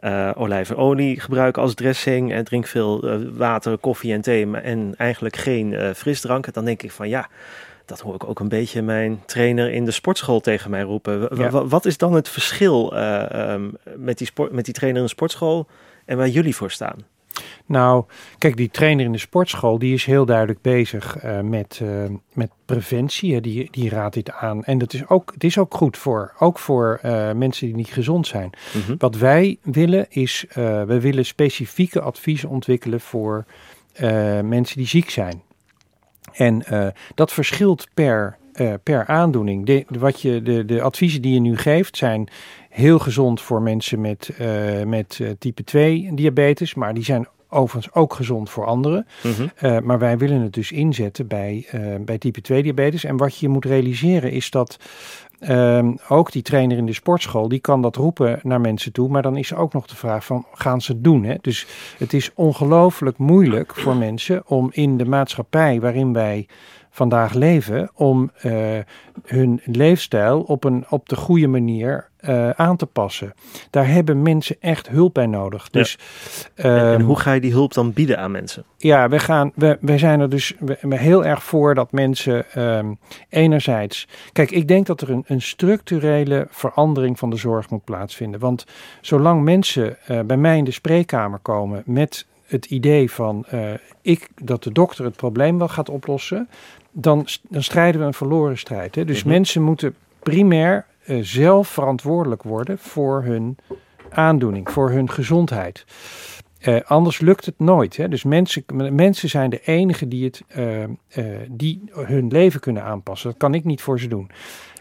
Uh, 0.00 0.30
olijfolie 0.34 1.20
gebruiken 1.20 1.62
als 1.62 1.74
dressing. 1.74 2.32
En 2.32 2.44
drink 2.44 2.66
veel 2.66 3.04
uh, 3.04 3.28
water, 3.32 3.78
koffie 3.78 4.12
en 4.12 4.20
thee. 4.20 4.56
En 4.56 4.94
eigenlijk 4.96 5.36
geen 5.36 5.72
uh, 5.72 5.90
frisdrank. 5.90 6.52
Dan 6.52 6.64
denk 6.64 6.82
ik 6.82 6.90
van 6.90 7.08
ja, 7.08 7.28
dat 7.84 8.00
hoor 8.00 8.14
ik 8.14 8.28
ook 8.28 8.40
een 8.40 8.48
beetje 8.48 8.82
mijn 8.82 9.22
trainer 9.26 9.72
in 9.72 9.84
de 9.84 9.90
sportschool 9.90 10.40
tegen 10.40 10.70
mij 10.70 10.82
roepen. 10.82 11.28
Ja. 11.36 11.66
Wat 11.66 11.84
is 11.84 11.98
dan 11.98 12.12
het 12.14 12.28
verschil 12.28 12.96
um, 12.96 13.76
met, 13.96 14.18
die 14.18 14.26
sport, 14.26 14.52
met 14.52 14.64
die 14.64 14.74
trainer 14.74 15.00
in 15.00 15.06
de 15.06 15.12
sportschool 15.12 15.66
en 16.06 16.16
waar 16.16 16.28
jullie 16.28 16.56
voor 16.56 16.70
staan? 16.70 17.04
Nou, 17.66 18.04
kijk, 18.38 18.56
die 18.56 18.70
trainer 18.70 19.04
in 19.04 19.12
de 19.12 19.18
sportschool 19.18 19.78
die 19.78 19.94
is 19.94 20.04
heel 20.04 20.24
duidelijk 20.24 20.60
bezig 20.60 21.24
uh, 21.24 21.40
met, 21.40 21.80
uh, 21.82 22.04
met 22.32 22.50
preventie. 22.64 23.40
Die, 23.40 23.68
die 23.70 23.88
raadt 23.88 24.14
dit 24.14 24.32
aan. 24.32 24.64
En 24.64 24.78
dat 24.78 24.92
is 24.92 25.08
ook, 25.08 25.30
het 25.34 25.44
is 25.44 25.58
ook 25.58 25.74
goed 25.74 25.96
voor, 25.96 26.34
ook 26.38 26.58
voor 26.58 27.00
uh, 27.04 27.32
mensen 27.32 27.66
die 27.66 27.76
niet 27.76 27.92
gezond 27.92 28.26
zijn. 28.26 28.50
Mm 28.74 28.82
-hmm. 28.86 28.94
Wat 28.98 29.16
wij 29.16 29.58
willen 29.62 30.06
is, 30.08 30.44
we 30.54 30.98
willen 31.00 31.26
specifieke 31.26 32.00
adviezen 32.00 32.48
ontwikkelen 32.48 33.00
voor 33.00 33.44
mensen 34.42 34.76
die 34.76 34.86
ziek 34.86 35.10
zijn. 35.10 35.42
En 36.32 36.64
dat 37.14 37.32
verschilt 37.32 37.88
per, 37.94 38.36
per 38.82 39.06
aandoening. 39.06 39.66
De, 39.66 39.84
wat 39.98 40.20
je, 40.20 40.42
de, 40.42 40.64
de 40.64 40.82
adviezen 40.82 41.22
die 41.22 41.34
je 41.34 41.40
nu 41.40 41.56
geeft 41.56 41.96
zijn 41.96 42.28
heel 42.76 42.98
gezond 42.98 43.40
voor 43.40 43.62
mensen 43.62 44.00
met, 44.00 44.30
uh, 44.40 44.82
met 44.82 45.18
uh, 45.22 45.30
type 45.38 45.64
2 45.64 46.10
diabetes, 46.14 46.74
maar 46.74 46.94
die 46.94 47.04
zijn 47.04 47.26
overigens 47.48 47.94
ook 47.94 48.14
gezond 48.14 48.50
voor 48.50 48.66
anderen. 48.66 49.06
Mm 49.22 49.32
-hmm. 49.32 49.50
uh, 49.62 49.78
maar 49.78 49.98
wij 49.98 50.18
willen 50.18 50.40
het 50.40 50.52
dus 50.52 50.72
inzetten 50.72 51.26
bij, 51.26 51.66
bij 52.00 52.18
type 52.18 52.40
2 52.40 52.62
diabetes. 52.62 53.04
En 53.04 53.16
wat 53.16 53.38
je 53.38 53.48
moet 53.48 53.64
realiseren 53.64 54.32
is 54.32 54.50
dat 54.50 54.78
ehm, 55.38 55.94
ook 56.08 56.32
die 56.32 56.42
trainer 56.42 56.76
in 56.76 56.86
de 56.86 56.92
sportschool, 56.92 57.48
die 57.48 57.60
kan 57.60 57.82
dat 57.82 57.96
roepen 57.96 58.40
naar 58.42 58.60
mensen 58.60 58.92
toe. 58.92 59.08
Maar 59.08 59.22
dan 59.22 59.36
is 59.36 59.50
er 59.50 59.56
ook 59.56 59.72
nog 59.72 59.86
de 59.86 59.96
vraag 59.96 60.24
van, 60.24 60.46
gaan 60.52 60.80
ze 60.80 60.92
het 60.92 61.04
doen? 61.04 61.24
Hè? 61.24 61.34
Dus 61.40 61.66
het 61.98 62.12
is 62.12 62.30
ongelooflijk 62.34 63.18
moeilijk 63.18 63.74
voor 63.74 63.96
mensen 63.96 64.42
om 64.46 64.70
in 64.72 64.96
de 64.96 65.04
maatschappij 65.04 65.80
waarin 65.80 66.12
wij 66.12 66.46
vandaag 66.96 67.32
leven, 67.34 67.90
om 67.94 68.30
hun 69.24 69.60
leefstijl 69.64 70.40
op, 70.40 70.64
een, 70.64 70.84
op 70.88 71.08
de 71.08 71.16
goede 71.16 71.46
manier 71.46 72.08
uh, 72.28 72.50
aan 72.50 72.76
te 72.76 72.86
passen. 72.86 73.32
Daar 73.70 73.88
hebben 73.88 74.22
mensen 74.22 74.56
echt 74.60 74.88
hulp 74.88 75.14
bij 75.14 75.26
nodig. 75.26 75.70
Dus, 75.70 75.98
ja. 76.54 76.62
en, 76.64 76.70
um, 76.70 76.94
en, 76.94 77.00
hoe 77.00 77.18
ga 77.18 77.32
je 77.32 77.40
die 77.40 77.52
hulp 77.52 77.74
dan 77.74 77.92
bieden 77.92 78.18
aan 78.18 78.30
mensen? 78.30 78.64
Ja, 78.76 79.08
we, 79.08 79.18
gaan, 79.18 79.52
we, 79.54 79.78
we 79.80 79.98
zijn 79.98 80.20
er 80.20 80.30
dus 80.30 80.54
we, 80.58 80.78
we 80.80 80.96
heel 80.96 81.24
erg 81.24 81.42
voor 81.42 81.74
dat 81.74 81.92
mensen 81.92 82.62
um, 82.62 82.98
enerzijds... 83.28 84.08
Kijk, 84.32 84.50
ik 84.50 84.68
denk 84.68 84.86
dat 84.86 85.00
er 85.00 85.10
een, 85.10 85.24
een 85.26 85.42
structurele 85.42 86.46
verandering 86.50 87.18
van 87.18 87.30
de 87.30 87.36
zorg 87.36 87.70
moet 87.70 87.84
plaatsvinden. 87.84 88.40
Want 88.40 88.66
zolang 89.00 89.42
mensen 89.42 89.96
uh, 90.10 90.20
bij 90.20 90.36
mij 90.36 90.56
in 90.56 90.64
de 90.64 90.70
spreekkamer 90.70 91.38
komen 91.38 91.82
met 91.84 92.26
het 92.46 92.66
idee 92.66 93.10
van 93.10 93.46
uh, 93.54 93.70
ik, 94.02 94.28
dat 94.42 94.62
de 94.62 94.72
dokter 94.72 95.04
het 95.04 95.16
probleem 95.16 95.58
wel 95.58 95.68
gaat 95.68 95.88
oplossen... 95.88 96.48
Dan, 96.98 97.26
dan 97.48 97.62
strijden 97.62 98.00
we 98.00 98.06
een 98.06 98.14
verloren 98.14 98.58
strijd. 98.58 98.94
Hè? 98.94 99.04
Dus 99.04 99.16
mm 99.16 99.22
-hmm. 99.22 99.32
mensen 99.32 99.62
moeten 99.62 99.94
primair 100.22 100.86
uh, 101.06 101.18
zelf 101.22 101.68
verantwoordelijk 101.68 102.42
worden 102.42 102.78
voor 102.78 103.22
hun 103.22 103.56
aandoening, 104.10 104.70
voor 104.70 104.90
hun 104.90 105.10
gezondheid. 105.10 105.84
Uh, 106.68 106.80
anders 106.84 107.20
lukt 107.20 107.46
het 107.46 107.54
nooit. 107.58 107.96
Hè? 107.96 108.08
Dus 108.08 108.24
mensen, 108.24 108.64
mensen 108.94 109.28
zijn 109.28 109.50
de 109.50 109.60
enigen 109.64 110.08
die, 110.08 110.24
het, 110.24 110.42
uh, 110.56 110.82
uh, 110.82 110.86
die 111.48 111.82
hun 111.92 112.28
leven 112.28 112.60
kunnen 112.60 112.82
aanpassen. 112.82 113.30
Dat 113.30 113.38
kan 113.38 113.54
ik 113.54 113.64
niet 113.64 113.80
voor 113.80 114.00
ze 114.00 114.08
doen. 114.08 114.30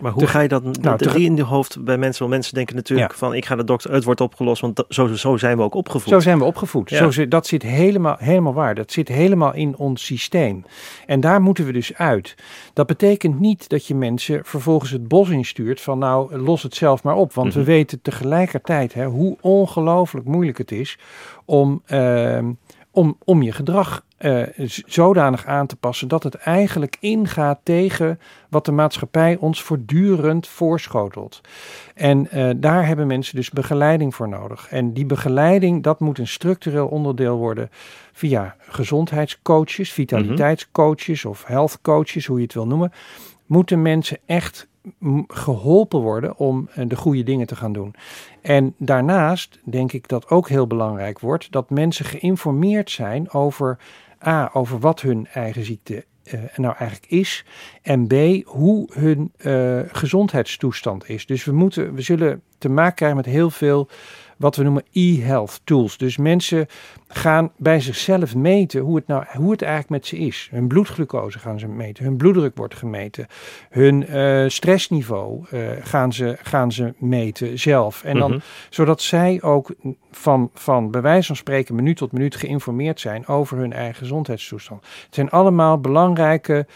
Maar 0.01 0.11
hoe 0.11 0.21
te, 0.21 0.27
ga 0.27 0.39
je 0.39 0.47
dat 0.47 0.81
nou, 0.81 0.97
te, 0.97 1.23
in 1.23 1.35
de 1.35 1.43
hoofd 1.43 1.83
bij 1.83 1.97
mensen? 1.97 2.19
Want 2.19 2.31
mensen 2.31 2.53
denken 2.53 2.75
natuurlijk 2.75 3.11
ja. 3.11 3.17
van 3.17 3.33
ik 3.33 3.45
ga 3.45 3.55
de 3.55 3.63
dokter, 3.63 3.93
het 3.93 4.03
wordt 4.03 4.21
opgelost, 4.21 4.61
want 4.61 4.83
zo, 4.89 5.07
zo 5.07 5.37
zijn 5.37 5.57
we 5.57 5.63
ook 5.63 5.73
opgevoed. 5.73 6.09
Zo 6.09 6.19
zijn 6.19 6.37
we 6.37 6.43
opgevoed. 6.43 6.89
Ja. 6.89 7.11
Zo, 7.11 7.27
dat 7.27 7.47
zit 7.47 7.61
helemaal, 7.61 8.15
helemaal 8.19 8.53
waar. 8.53 8.75
Dat 8.75 8.91
zit 8.91 9.07
helemaal 9.07 9.53
in 9.53 9.77
ons 9.77 10.05
systeem. 10.05 10.65
En 11.05 11.19
daar 11.19 11.41
moeten 11.41 11.65
we 11.65 11.71
dus 11.71 11.93
uit. 11.93 12.35
Dat 12.73 12.87
betekent 12.87 13.39
niet 13.39 13.69
dat 13.69 13.85
je 13.85 13.95
mensen 13.95 14.45
vervolgens 14.45 14.91
het 14.91 15.07
bos 15.07 15.29
instuurt 15.29 15.81
van 15.81 15.99
nou 15.99 16.37
los 16.37 16.63
het 16.63 16.75
zelf 16.75 17.03
maar 17.03 17.15
op. 17.15 17.33
Want 17.33 17.47
mm 17.47 17.53
-hmm. 17.53 17.63
we 17.63 17.71
weten 17.71 18.01
tegelijkertijd 18.01 18.93
hè, 18.93 19.05
hoe 19.05 19.37
ongelooflijk 19.41 20.25
moeilijk 20.25 20.57
het 20.57 20.71
is 20.71 20.97
om, 21.45 21.81
uh, 21.88 22.39
om, 22.91 23.17
om 23.23 23.41
je 23.41 23.51
gedrag 23.51 24.05
uh, 24.19 24.43
zodanig 24.86 25.45
aan 25.45 25.67
te 25.67 25.75
passen 25.75 26.08
dat 26.08 26.23
het 26.23 26.36
eigenlijk 26.36 26.97
ingaat 26.99 27.60
tegen 27.63 28.19
wat 28.49 28.65
de 28.65 28.71
maatschappij 28.71 29.38
ons 29.39 29.63
voortdurend 29.63 30.47
voorschotelt. 30.47 31.41
En 31.95 32.27
uh, 32.34 32.49
daar 32.58 32.88
hebben 32.88 33.08
mensen 33.08 33.36
dus 33.36 33.49
begeleiding 33.49 34.15
voor 34.15 34.29
nodig. 34.29 34.67
En 34.69 34.93
die 34.93 35.05
begeleiding, 35.05 35.84
dat 35.84 35.99
moet 35.99 36.17
een 36.17 36.27
structureel 36.27 36.88
onderdeel 36.88 37.38
worden 37.38 37.69
via 38.13 38.55
gezondheidscoaches, 38.60 39.93
vitaliteitscoaches 39.93 41.23
mm 41.23 41.31
-hmm. 41.31 41.39
of 41.39 41.45
health 41.45 41.81
coaches, 41.81 42.25
hoe 42.25 42.38
je 42.38 42.43
het 42.43 42.53
wil 42.53 42.67
noemen. 42.67 42.91
Moeten 43.45 43.81
mensen 43.81 44.17
echt 44.25 44.67
geholpen 45.27 45.99
worden 45.99 46.37
om 46.37 46.69
de 46.87 46.95
goede 46.95 47.23
dingen 47.23 47.47
te 47.47 47.55
gaan 47.55 47.73
doen. 47.73 47.95
En 48.41 48.73
daarnaast 48.77 49.59
denk 49.63 49.91
ik 49.91 50.07
dat 50.07 50.29
ook 50.29 50.49
heel 50.49 50.67
belangrijk 50.67 51.19
wordt 51.19 51.51
dat 51.51 51.69
mensen 51.69 52.05
geïnformeerd 52.05 52.91
zijn 52.91 53.31
over 53.31 53.77
A, 54.27 54.49
over 54.53 54.79
wat 54.79 55.01
hun 55.01 55.27
eigen 55.27 55.65
ziekte 55.65 56.05
uh, 56.33 56.39
nou 56.55 56.75
eigenlijk 56.77 57.11
is. 57.11 57.45
En 57.81 58.07
B, 58.07 58.13
hoe 58.45 58.89
hun 58.93 59.31
uh, 59.37 59.79
gezondheidstoestand 59.87 61.09
is. 61.09 61.25
Dus 61.25 61.43
we, 61.43 61.51
moeten, 61.51 61.93
we 61.93 62.01
zullen 62.01 62.41
te 62.57 62.69
maken 62.69 62.95
krijgen 62.95 63.17
met 63.17 63.25
heel 63.25 63.49
veel 63.49 63.89
wat 64.37 64.55
we 64.55 64.63
noemen 64.63 64.83
e-health 64.91 65.61
tools. 65.63 65.97
Dus 65.97 66.17
mensen 66.17 66.67
gaan 67.07 67.51
bij 67.57 67.79
zichzelf 67.79 68.35
meten 68.35 68.81
hoe 68.81 68.95
het, 68.95 69.07
nou, 69.07 69.25
hoe 69.33 69.51
het 69.51 69.61
eigenlijk 69.61 69.91
met 69.91 70.05
ze 70.05 70.17
is. 70.17 70.47
Hun 70.51 70.67
bloedglucose 70.67 71.39
gaan 71.39 71.59
ze 71.59 71.67
meten, 71.67 72.03
hun 72.03 72.17
bloeddruk 72.17 72.57
wordt 72.57 72.75
gemeten, 72.75 73.27
hun 73.69 74.05
uh, 74.09 74.49
stressniveau 74.49 75.45
uh, 75.51 75.69
gaan, 75.79 76.13
ze, 76.13 76.37
gaan 76.41 76.71
ze 76.71 76.93
meten 76.97 77.59
zelf. 77.59 78.03
En 78.03 78.17
dan, 78.17 78.31
mm 78.31 78.37
-hmm. 78.37 78.45
zodat 78.69 79.01
zij 79.01 79.41
ook 79.41 79.73
van, 80.11 80.49
van 80.53 80.91
bij 80.91 81.01
wijze 81.01 81.27
van 81.27 81.35
spreken 81.35 81.75
minuut 81.75 81.97
tot 81.97 82.11
minuut 82.11 82.35
geïnformeerd 82.35 82.99
zijn 82.99 83.27
over 83.27 83.57
hun 83.57 83.73
eigen 83.73 83.95
gezondheidstoestand. 83.95 84.81
Het 85.05 85.15
zijn 85.15 85.29
allemaal 85.29 85.79
belangrijke 85.79 86.67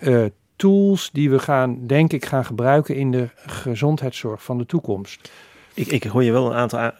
uh, 0.00 0.24
tools 0.56 1.10
die 1.12 1.30
we 1.30 1.38
gaan, 1.38 1.86
denk 1.86 2.12
ik, 2.12 2.24
gaan 2.24 2.44
gebruiken 2.44 2.96
in 2.96 3.10
de 3.10 3.28
gezondheidszorg 3.36 4.44
van 4.44 4.58
de 4.58 4.66
toekomst. 4.66 5.30
Ik, 5.74 5.86
ik, 5.86 6.02
hoor 6.02 6.24
je 6.24 6.32
wel 6.32 6.46
een 6.46 6.56
aantal. 6.56 6.90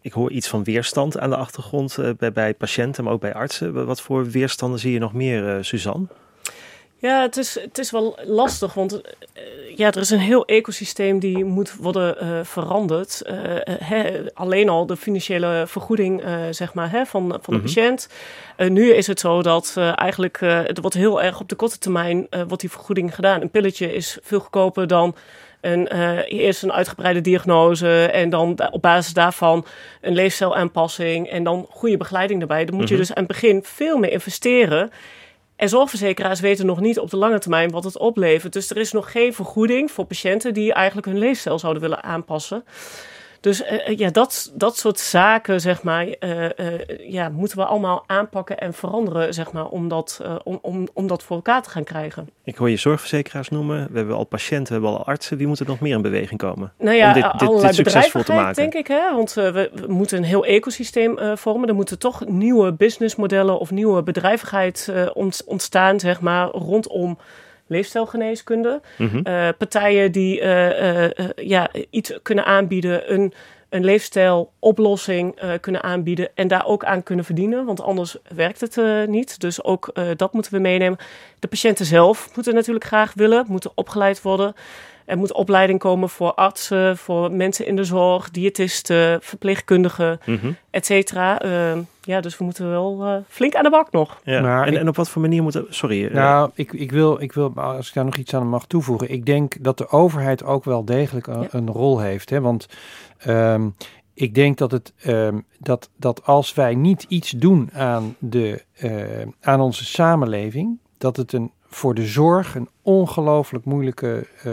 Ik 0.00 0.12
hoor 0.12 0.30
iets 0.30 0.48
van 0.48 0.64
weerstand 0.64 1.18
aan 1.18 1.30
de 1.30 1.36
achtergrond 1.36 1.96
uh, 2.00 2.10
bij, 2.18 2.32
bij, 2.32 2.54
patiënten, 2.54 3.04
maar 3.04 3.12
ook 3.12 3.20
bij 3.20 3.34
artsen. 3.34 3.86
Wat 3.86 4.00
voor 4.00 4.30
weerstanden 4.30 4.78
zie 4.78 4.92
je 4.92 4.98
nog 4.98 5.12
meer, 5.12 5.64
Suzanne? 5.64 6.06
Ja, 6.96 7.22
het 7.22 7.36
is, 7.36 7.60
het 7.60 7.78
is 7.78 7.90
wel 7.90 8.18
lastig, 8.24 8.74
want 8.74 9.00
ja, 9.76 9.86
er 9.92 10.00
is 10.00 10.10
een 10.10 10.18
heel 10.18 10.44
ecosysteem 10.46 11.18
die 11.18 11.44
moet 11.44 11.76
worden 11.76 12.16
uh, 12.22 12.44
veranderd. 12.44 13.22
Uh, 13.90 14.26
alleen 14.34 14.68
al 14.68 14.86
de 14.86 14.96
financiële 14.96 15.64
vergoeding 15.66 16.22
zeg 16.50 16.74
maar, 16.74 16.90
hè, 16.90 17.06
van, 17.06 17.28
van 17.42 17.54
de 17.54 17.60
Mhm. 17.60 17.62
patiënt. 17.62 18.08
nu 18.56 18.92
is 18.92 19.06
het 19.06 19.20
zo 19.20 19.42
dat 19.42 19.74
eigenlijk, 19.94 20.40
het 20.40 20.80
wordt 20.80 20.96
heel 20.96 21.22
erg 21.22 21.40
op 21.40 21.48
de 21.48 21.54
korte 21.54 21.78
termijn 21.78 22.26
wordt 22.30 22.60
die 22.60 22.70
vergoeding 22.70 23.14
gedaan. 23.14 23.40
Een 23.40 23.50
pilletje 23.50 23.94
is 23.94 24.18
veel 24.22 24.40
goedkoper 24.40 24.86
dan 24.86 25.14
een, 25.62 25.86
eerst 26.26 26.62
een 26.62 26.72
uitgebreide 26.72 27.20
diagnose 27.20 28.06
en 28.06 28.30
dan 28.30 28.58
op 28.70 28.82
basis 28.82 29.12
daarvan 29.12 29.64
een 30.00 30.14
leefstijlaanpassing 30.14 31.28
en 31.28 31.44
dan 31.44 31.66
goede 31.70 31.96
begeleiding 31.96 32.38
daarbij. 32.38 32.64
Dan 32.64 32.74
moet 32.74 32.88
je 32.88 32.94
Mhm. 32.94 33.02
dus 33.02 33.14
aan 33.14 33.24
het 33.24 33.32
begin 33.32 33.62
veel 33.64 33.98
meer 33.98 34.12
investeren. 34.12 34.90
En 35.56 35.68
zorgverzekeraars 35.68 36.40
weten 36.40 36.66
nog 36.66 36.80
niet 36.80 36.98
op 36.98 37.10
de 37.10 37.16
lange 37.16 37.38
termijn 37.38 37.70
wat 37.70 37.84
het 37.84 37.98
oplevert. 37.98 38.52
Dus 38.52 38.70
er 38.70 38.76
is 38.76 38.92
nog 38.92 39.10
geen 39.12 39.34
vergoeding 39.34 39.90
voor 39.90 40.04
patiënten 40.04 40.54
die 40.54 40.72
eigenlijk 40.72 41.06
hun 41.06 41.18
leefstijl 41.18 41.58
zouden 41.58 41.82
willen 41.82 42.02
aanpassen. 42.02 42.64
Dus 43.42 43.62
uh, 43.62 43.96
ja, 43.98 44.10
dat, 44.10 44.52
dat 44.54 44.76
soort 44.76 44.98
zaken, 44.98 45.60
zeg 45.60 45.82
maar, 45.82 46.06
uh, 46.06 46.48
ja, 46.98 47.28
moeten 47.28 47.58
we 47.58 47.64
allemaal 47.64 48.04
aanpakken 48.06 48.58
en 48.58 48.74
veranderen, 48.74 49.34
zeg 49.34 49.52
maar, 49.52 49.66
om 49.66 49.88
dat, 49.88 50.20
om, 50.44 50.58
om, 50.62 50.88
om 50.92 51.06
dat 51.06 51.22
voor 51.22 51.36
elkaar 51.36 51.62
te 51.62 51.70
gaan 51.70 51.84
krijgen. 51.84 52.28
Ik 52.44 52.56
hoor 52.56 52.70
je 52.70 52.76
zorgverzekeraars 52.76 53.48
noemen. 53.48 53.88
We 53.90 53.98
hebben 53.98 54.16
al 54.16 54.24
patiënten, 54.24 54.66
we 54.66 54.72
hebben 54.72 54.98
al 54.98 55.06
artsen. 55.06 55.36
Wie 55.36 55.46
moet 55.46 55.60
er 55.60 55.66
nog 55.66 55.80
meer 55.80 55.94
in 55.94 56.02
beweging 56.02 56.40
komen? 56.40 56.72
Nou 56.78 56.96
ja, 56.96 57.08
om 57.08 57.14
dit, 57.14 57.22
dit, 57.22 57.48
allerlei 57.48 57.66
dit 57.66 57.74
succesvol 57.74 58.22
te 58.22 58.32
maken? 58.32 58.54
denk 58.54 58.74
ik. 58.74 58.86
Hè? 58.86 59.14
Want 59.14 59.32
we, 59.32 59.70
we, 59.74 59.84
moeten 59.86 60.18
een 60.18 60.24
heel 60.24 60.44
ecosysteem 60.44 61.36
vormen. 61.36 61.68
Er 61.68 61.74
moeten 61.74 61.98
toch 61.98 62.26
nieuwe 62.26 62.72
businessmodellen 62.72 63.58
of 63.58 63.70
nieuwe 63.70 64.02
bedrijvigheid 64.02 64.92
ontstaan, 65.46 66.00
zeg 66.00 66.20
maar, 66.20 66.48
rondom 66.48 67.18
leefstijlgeneeskunde. 67.72 68.80
Mm 68.98 69.08
-hmm. 69.08 69.22
uh, 69.26 69.48
partijen 69.58 70.12
die 70.12 70.40
uh, 70.40 71.02
uh, 71.02 71.08
ja, 71.36 71.70
iets 71.90 72.18
kunnen 72.22 72.44
aanbieden, 72.44 73.12
een, 73.12 73.32
een 73.68 73.84
leefstijloplossing 73.84 75.40
kunnen 75.60 75.82
aanbieden 75.82 76.28
en 76.34 76.48
daar 76.48 76.66
ook 76.66 76.84
aan 76.84 77.02
kunnen 77.02 77.24
verdienen, 77.24 77.64
want 77.64 77.80
anders 77.80 78.16
werkt 78.34 78.60
het 78.60 79.08
niet. 79.08 79.40
Dus 79.40 79.64
ook 79.64 79.92
dat 80.16 80.32
moeten 80.32 80.52
we 80.52 80.58
meenemen. 80.58 80.98
De 81.38 81.48
patiënten 81.48 81.86
zelf 81.86 82.30
moeten 82.34 82.54
natuurlijk 82.54 82.84
graag 82.84 83.12
willen, 83.14 83.44
moeten 83.48 83.72
opgeleid 83.74 84.22
worden. 84.22 84.54
Er 85.06 85.16
moet 85.18 85.32
opleiding 85.32 85.78
komen 85.78 86.08
voor 86.08 86.34
artsen, 86.34 86.96
voor 86.96 87.32
mensen 87.32 87.66
in 87.66 87.76
de 87.76 87.84
zorg, 87.84 88.30
diëtisten, 88.30 89.18
verpleegkundigen, 89.22 90.20
mm 90.24 90.36
-hmm. 90.40 90.56
et 90.70 90.86
cetera. 90.86 91.44
Uh, 91.44 91.78
ja, 92.02 92.20
dus 92.20 92.38
we 92.38 92.44
moeten 92.44 92.70
wel 92.70 93.06
uh, 93.06 93.16
flink 93.28 93.54
aan 93.54 93.62
de 93.64 93.70
bak 93.70 93.92
nog. 93.92 94.20
Ja. 94.24 94.40
Maar 94.40 94.66
en, 94.66 94.72
ik- 94.72 94.78
en 94.78 94.88
op 94.88 94.96
wat 94.96 95.08
voor 95.08 95.22
manier 95.22 95.42
moeten... 95.42 95.66
Sorry. 95.68 96.06
eh, 96.06 96.14
Nou, 96.14 96.50
ik, 96.54 96.72
ik, 96.72 96.90
wil, 96.92 97.20
ik 97.20 97.32
wil, 97.32 97.52
als 97.54 97.88
ik 97.88 97.94
daar 97.94 98.04
nog 98.04 98.16
iets 98.16 98.34
aan 98.34 98.48
mag 98.48 98.66
toevoegen. 98.66 99.10
Ik 99.10 99.26
denk 99.26 99.54
dat 99.60 99.78
de 99.78 99.88
overheid 99.88 100.44
ook 100.44 100.64
wel 100.64 100.84
degelijk 100.84 101.26
een, 101.26 101.40
Ja. 101.40 101.48
een 101.50 101.68
rol 101.70 102.00
heeft. 102.00 102.30
Hè? 102.30 102.40
Want 102.40 102.66
ehm, 103.18 103.68
ik 104.14 104.34
denk 104.34 104.58
dat, 104.58 104.70
het, 104.70 104.92
ehm, 105.02 105.38
dat, 105.58 105.90
dat 105.96 106.26
als 106.26 106.54
wij 106.54 106.74
niet 106.74 107.04
iets 107.08 107.30
doen 107.30 107.70
aan, 107.72 108.16
de, 108.18 108.62
eh, 108.72 108.92
aan 109.40 109.60
onze 109.60 109.84
samenleving, 109.84 110.78
dat 110.98 111.16
het 111.16 111.32
een, 111.32 111.50
voor 111.74 111.94
de 111.94 112.06
zorg 112.06 112.54
een 112.54 112.68
ongelooflijk 112.82 113.64
moeilijke 113.64 114.26
eh, 114.42 114.52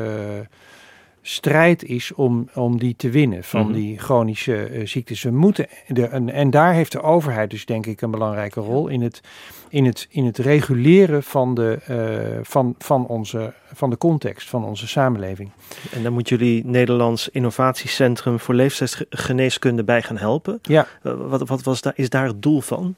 strijd 1.22 1.84
is 1.84 2.14
om, 2.14 2.50
om 2.54 2.80
die 2.80 2.96
te 2.96 3.10
winnen 3.10 3.44
van 3.44 3.62
Mhm. 3.66 3.74
die 3.74 3.98
chronische 4.00 4.64
eh, 4.66 4.86
ziektes. 4.86 5.24
We 5.24 5.32
moeten 5.32 5.68
de, 5.88 6.08
en, 6.08 6.30
en 6.30 6.50
daar 6.50 6.74
heeft 6.74 6.92
de 6.92 7.02
overheid 7.02 7.50
dus 7.50 7.66
denk 7.66 7.86
ik 7.86 8.02
een 8.02 8.12
belangrijke 8.12 8.60
rol 8.60 8.88
in 8.88 9.02
het, 9.02 9.22
in 9.70 9.86
het, 9.86 10.08
in 10.10 10.26
het 10.26 10.38
reguleren 10.38 11.24
van 11.24 11.54
de, 11.56 11.80
eh, 11.86 12.40
van, 12.44 12.76
van, 12.78 13.08
onze, 13.08 13.54
van 13.74 13.90
de 13.90 13.98
context 13.98 14.50
van 14.50 14.66
onze 14.66 14.88
samenleving. 14.88 15.50
En 15.92 16.04
dan 16.04 16.14
moet 16.14 16.30
jullie 16.30 16.66
Nederlands 16.66 17.30
Innovatiecentrum 17.30 18.40
voor 18.40 18.56
Leeftijdsgeneeskunde 18.56 19.84
bij 19.84 20.02
gaan 20.02 20.18
helpen. 20.18 20.60
Ja. 20.62 20.88
Wat, 21.02 21.48
wat 21.48 21.64
was 21.64 21.82
daar, 21.82 21.94
is 21.96 22.10
daar 22.10 22.26
het 22.28 22.42
doel 22.42 22.62
van? 22.62 22.96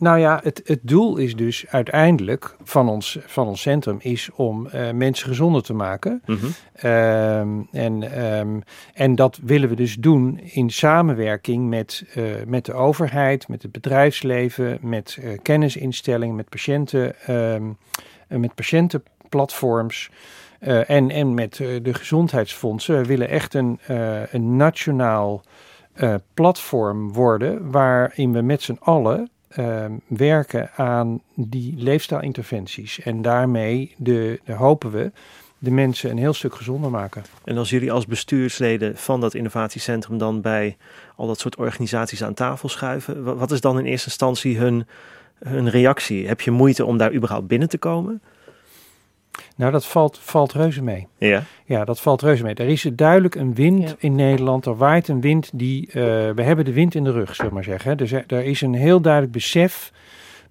Nou 0.00 0.18
ja, 0.18 0.40
het, 0.42 0.60
het 0.64 0.80
doel 0.82 1.16
is 1.16 1.36
dus 1.36 1.66
uiteindelijk 1.68 2.56
van 2.62 2.88
ons, 2.88 3.18
van 3.26 3.46
ons 3.46 3.60
centrum 3.60 3.96
is 4.00 4.30
om 4.34 4.66
eh, 4.66 4.90
mensen 4.90 5.28
gezonder 5.28 5.62
te 5.62 5.74
maken. 5.74 6.22
Mhm. 6.26 6.46
Ehm, 6.72 7.48
en, 7.72 8.12
ehm, 8.12 8.60
en 8.94 9.14
dat 9.14 9.38
willen 9.42 9.68
we 9.68 9.74
dus 9.74 9.96
doen 9.96 10.38
in 10.38 10.70
samenwerking 10.70 11.68
met, 11.68 12.04
eh, 12.14 12.22
met 12.46 12.64
de 12.64 12.72
overheid, 12.72 13.48
met 13.48 13.62
het 13.62 13.72
bedrijfsleven, 13.72 14.78
met 14.80 15.18
eh, 15.22 15.38
kennisinstellingen, 15.42 16.36
met 16.36 16.48
patiënten, 16.48 17.20
ehm, 17.26 17.62
eh, 18.28 18.38
met 18.38 18.54
patiëntenplatforms. 18.54 20.10
en, 20.86 21.10
en 21.10 21.34
met 21.34 21.56
de 21.56 21.94
gezondheidsfondsen. 21.94 22.96
We 22.96 23.04
willen 23.04 23.28
echt 23.28 23.54
een, 23.54 23.78
een 24.30 24.56
nationaal 24.56 25.42
platform 26.34 27.12
worden 27.12 27.70
waarin 27.70 28.32
we 28.32 28.42
met 28.42 28.62
z'n 28.62 28.76
allen 28.80 29.30
ehm, 29.50 29.92
werken 30.06 30.70
aan 30.76 31.20
die 31.34 31.74
leefstijlinterventies. 31.76 33.00
En 33.00 33.22
daarmee 33.22 33.94
de, 33.96 34.40
de 34.44 34.52
hopen 34.52 34.90
we 34.90 35.12
de 35.58 35.70
mensen 35.70 36.10
een 36.10 36.18
heel 36.18 36.32
stuk 36.32 36.54
gezonder 36.54 36.90
maken. 36.90 37.22
En 37.44 37.56
als 37.58 37.70
jullie 37.70 37.92
als 37.92 38.06
bestuursleden 38.06 38.96
van 38.96 39.20
dat 39.20 39.34
innovatiecentrum 39.34 40.18
dan 40.18 40.40
bij 40.40 40.76
al 41.16 41.26
dat 41.26 41.38
soort 41.38 41.56
organisaties 41.56 42.22
aan 42.24 42.34
tafel 42.34 42.68
schuiven, 42.68 43.24
wa- 43.24 43.34
wat 43.34 43.50
is 43.50 43.60
dan 43.60 43.78
in 43.78 43.84
eerste 43.84 44.08
instantie 44.08 44.58
hun, 44.58 44.86
hun 45.38 45.68
reactie? 45.70 46.28
Heb 46.28 46.40
je 46.40 46.50
moeite 46.50 46.84
om 46.84 46.96
daar 46.98 47.12
überhaupt 47.14 47.46
binnen 47.46 47.68
te 47.68 47.78
komen? 47.78 48.22
Nou, 49.60 49.72
dat 49.72 49.86
valt, 49.86 50.18
valt 50.18 50.52
reuze 50.52 50.82
mee. 50.82 51.06
Ja. 51.18 51.42
Ja, 51.64 51.84
dat 51.84 52.00
valt 52.00 52.22
reuze 52.22 52.42
mee. 52.42 52.54
Er 52.54 52.68
is 52.68 52.82
duidelijk 52.92 53.34
een 53.34 53.54
wind 53.54 53.88
Ja. 53.88 53.94
in 53.98 54.14
Nederland. 54.14 54.66
Er 54.66 54.76
waait 54.76 55.08
een 55.08 55.20
wind 55.20 55.50
die. 55.54 55.86
eh, 55.86 55.92
we 56.34 56.42
hebben 56.42 56.64
de 56.64 56.72
wind 56.72 56.94
in 56.94 57.04
de 57.04 57.12
rug, 57.12 57.34
zullen 57.34 57.50
we 57.50 57.54
maar 57.56 57.64
zeggen. 57.64 57.96
Dus 57.96 58.12
er, 58.12 58.24
er 58.26 58.44
is 58.44 58.60
een 58.60 58.74
heel 58.74 59.00
duidelijk 59.00 59.32
besef 59.32 59.92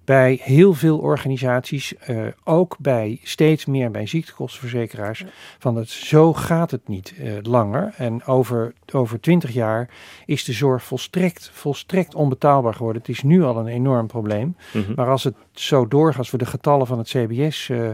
bij 0.04 0.40
heel 0.42 0.74
veel 0.74 0.98
organisaties, 0.98 1.96
eh, 1.96 2.16
ook 2.44 2.76
bij 2.78 3.18
steeds 3.22 3.66
meer 3.66 3.90
bij 3.90 4.06
ziektekostenverzekeraars, 4.06 5.18
Ja. 5.18 5.26
van 5.58 5.74
dat 5.74 5.88
zo 5.88 6.32
gaat 6.32 6.70
het 6.70 6.88
niet 6.88 7.14
eh, 7.18 7.32
langer. 7.42 7.94
En 7.96 8.24
over, 8.24 8.72
over 8.92 9.20
20 9.20 9.50
jaar 9.52 9.88
is 10.26 10.44
de 10.44 10.52
zorg 10.52 10.82
volstrekt, 10.84 11.50
volstrekt 11.52 12.14
onbetaalbaar 12.14 12.74
geworden. 12.74 13.02
Het 13.02 13.10
is 13.10 13.22
nu 13.22 13.42
al 13.42 13.56
een 13.58 13.66
enorm 13.66 14.06
probleem. 14.06 14.56
Mhm. 14.72 14.92
Maar 14.94 15.08
als 15.08 15.24
het 15.24 15.34
zo 15.52 15.88
doorgaat, 15.88 16.18
als 16.18 16.30
we 16.30 16.38
de 16.38 16.46
getallen 16.46 16.86
van 16.86 16.98
het 16.98 17.08
CBS 17.08 17.68
eh, 17.68 17.88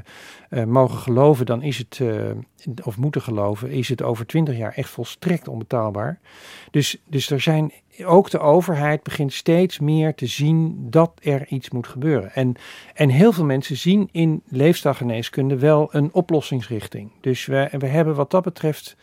eh, 0.48 0.64
mogen 0.64 0.98
geloven, 0.98 1.46
dan 1.46 1.62
is 1.62 1.78
het, 1.78 1.98
eh, 2.00 2.76
of 2.84 2.96
moeten 2.96 3.22
geloven, 3.22 3.70
is 3.70 3.88
het 3.88 4.02
over 4.02 4.26
20 4.26 4.56
jaar 4.56 4.72
echt 4.72 4.90
volstrekt 4.90 5.48
onbetaalbaar. 5.48 6.20
Dus, 6.70 6.96
dus 7.08 7.30
er 7.30 7.40
zijn, 7.40 7.72
ook 8.04 8.30
de 8.30 8.38
overheid 8.38 9.02
begint 9.02 9.32
steeds 9.32 9.78
meer 9.78 10.14
te 10.14 10.26
zien 10.26 10.86
dat 10.90 11.12
er 11.22 11.46
iets 11.46 11.70
moet 11.70 11.86
gebeuren. 11.86 12.34
En, 12.34 12.54
en 12.94 13.08
heel 13.08 13.32
veel 13.32 13.44
mensen 13.44 13.76
zien 13.76 14.08
in 14.12 14.42
leefstijlgeneeskunde 14.48 15.58
wel 15.58 15.88
een 15.90 16.08
oplossingsrichting. 16.12 17.10
Dus 17.20 17.46
we, 17.46 17.68
we 17.78 17.86
hebben 17.86 18.14
wat 18.14 18.30
dat 18.30 18.42
betreft, 18.42 18.96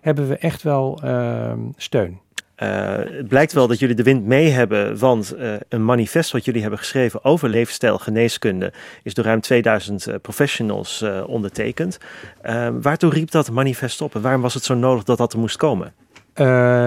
hebben 0.00 0.28
we 0.28 0.36
echt 0.36 0.62
wel 0.62 0.98
ehm, 1.02 1.60
steun. 1.76 2.20
Eh, 2.54 2.96
het 2.96 3.28
blijkt 3.28 3.52
wel 3.52 3.66
dat 3.66 3.78
jullie 3.78 3.94
de 3.94 4.02
wind 4.02 4.24
mee 4.24 4.48
hebben, 4.48 4.98
want 4.98 5.32
eh, 5.32 5.54
een 5.68 5.84
manifest 5.84 6.32
wat 6.32 6.44
jullie 6.44 6.60
hebben 6.60 6.78
geschreven 6.78 7.24
over 7.24 7.48
leefstijlgeneeskunde 7.48 8.72
is 9.02 9.14
door 9.14 9.24
ruim 9.24 9.40
2000 9.40 10.06
eh, 10.06 10.14
professionals 10.22 11.04
ondertekend. 11.26 11.98
Eh, 12.42 12.68
waartoe 12.80 13.10
riep 13.10 13.30
dat 13.30 13.50
manifest 13.50 14.00
op 14.00 14.14
en 14.14 14.20
waarom 14.22 14.40
was 14.40 14.54
het 14.54 14.64
zo 14.64 14.74
nodig 14.74 15.04
dat 15.04 15.18
dat 15.18 15.32
er 15.32 15.38
moest 15.38 15.56
komen? 15.56 15.92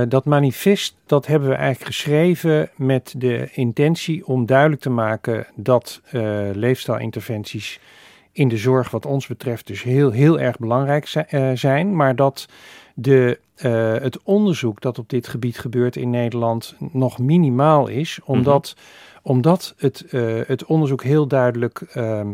Dat 0.10 0.26
manifest 0.26 0.96
dat 1.06 1.26
hebben 1.28 1.50
we 1.50 1.56
eigenlijk 1.56 1.96
geschreven 1.96 2.70
met 2.76 3.14
de 3.18 3.50
intentie 3.52 4.28
om 4.28 4.46
duidelijk 4.46 4.82
te 4.82 4.90
maken 4.90 5.48
dat 5.56 6.02
leefstijlinterventies 6.54 7.80
in 8.32 8.48
de 8.48 8.58
zorg 8.58 8.90
wat 8.90 9.06
ons 9.06 9.28
betreft 9.28 9.68
dus 9.68 9.84
heel, 9.84 10.12
heel 10.12 10.40
erg 10.40 10.58
belangrijk 10.58 11.08
zi- 11.08 11.56
zijn, 11.56 11.96
maar 11.96 12.16
dat 12.16 12.48
de, 12.98 13.40
eh, 13.56 13.94
het 13.94 14.24
onderzoek 14.24 14.82
dat 14.82 15.00
op 15.00 15.10
dit 15.10 15.28
gebied 15.28 15.60
gebeurt 15.60 15.96
in 15.96 16.10
Nederland 16.10 16.76
nog 16.92 17.20
minimaal 17.20 17.88
is, 17.88 18.20
omdat, 18.24 18.76
omdat 19.22 19.74
het, 19.78 20.06
eh, 20.10 20.40
het 20.46 20.66
onderzoek 20.66 21.04
heel 21.04 21.28
duidelijk 21.28 21.82
ehm, 21.94 22.34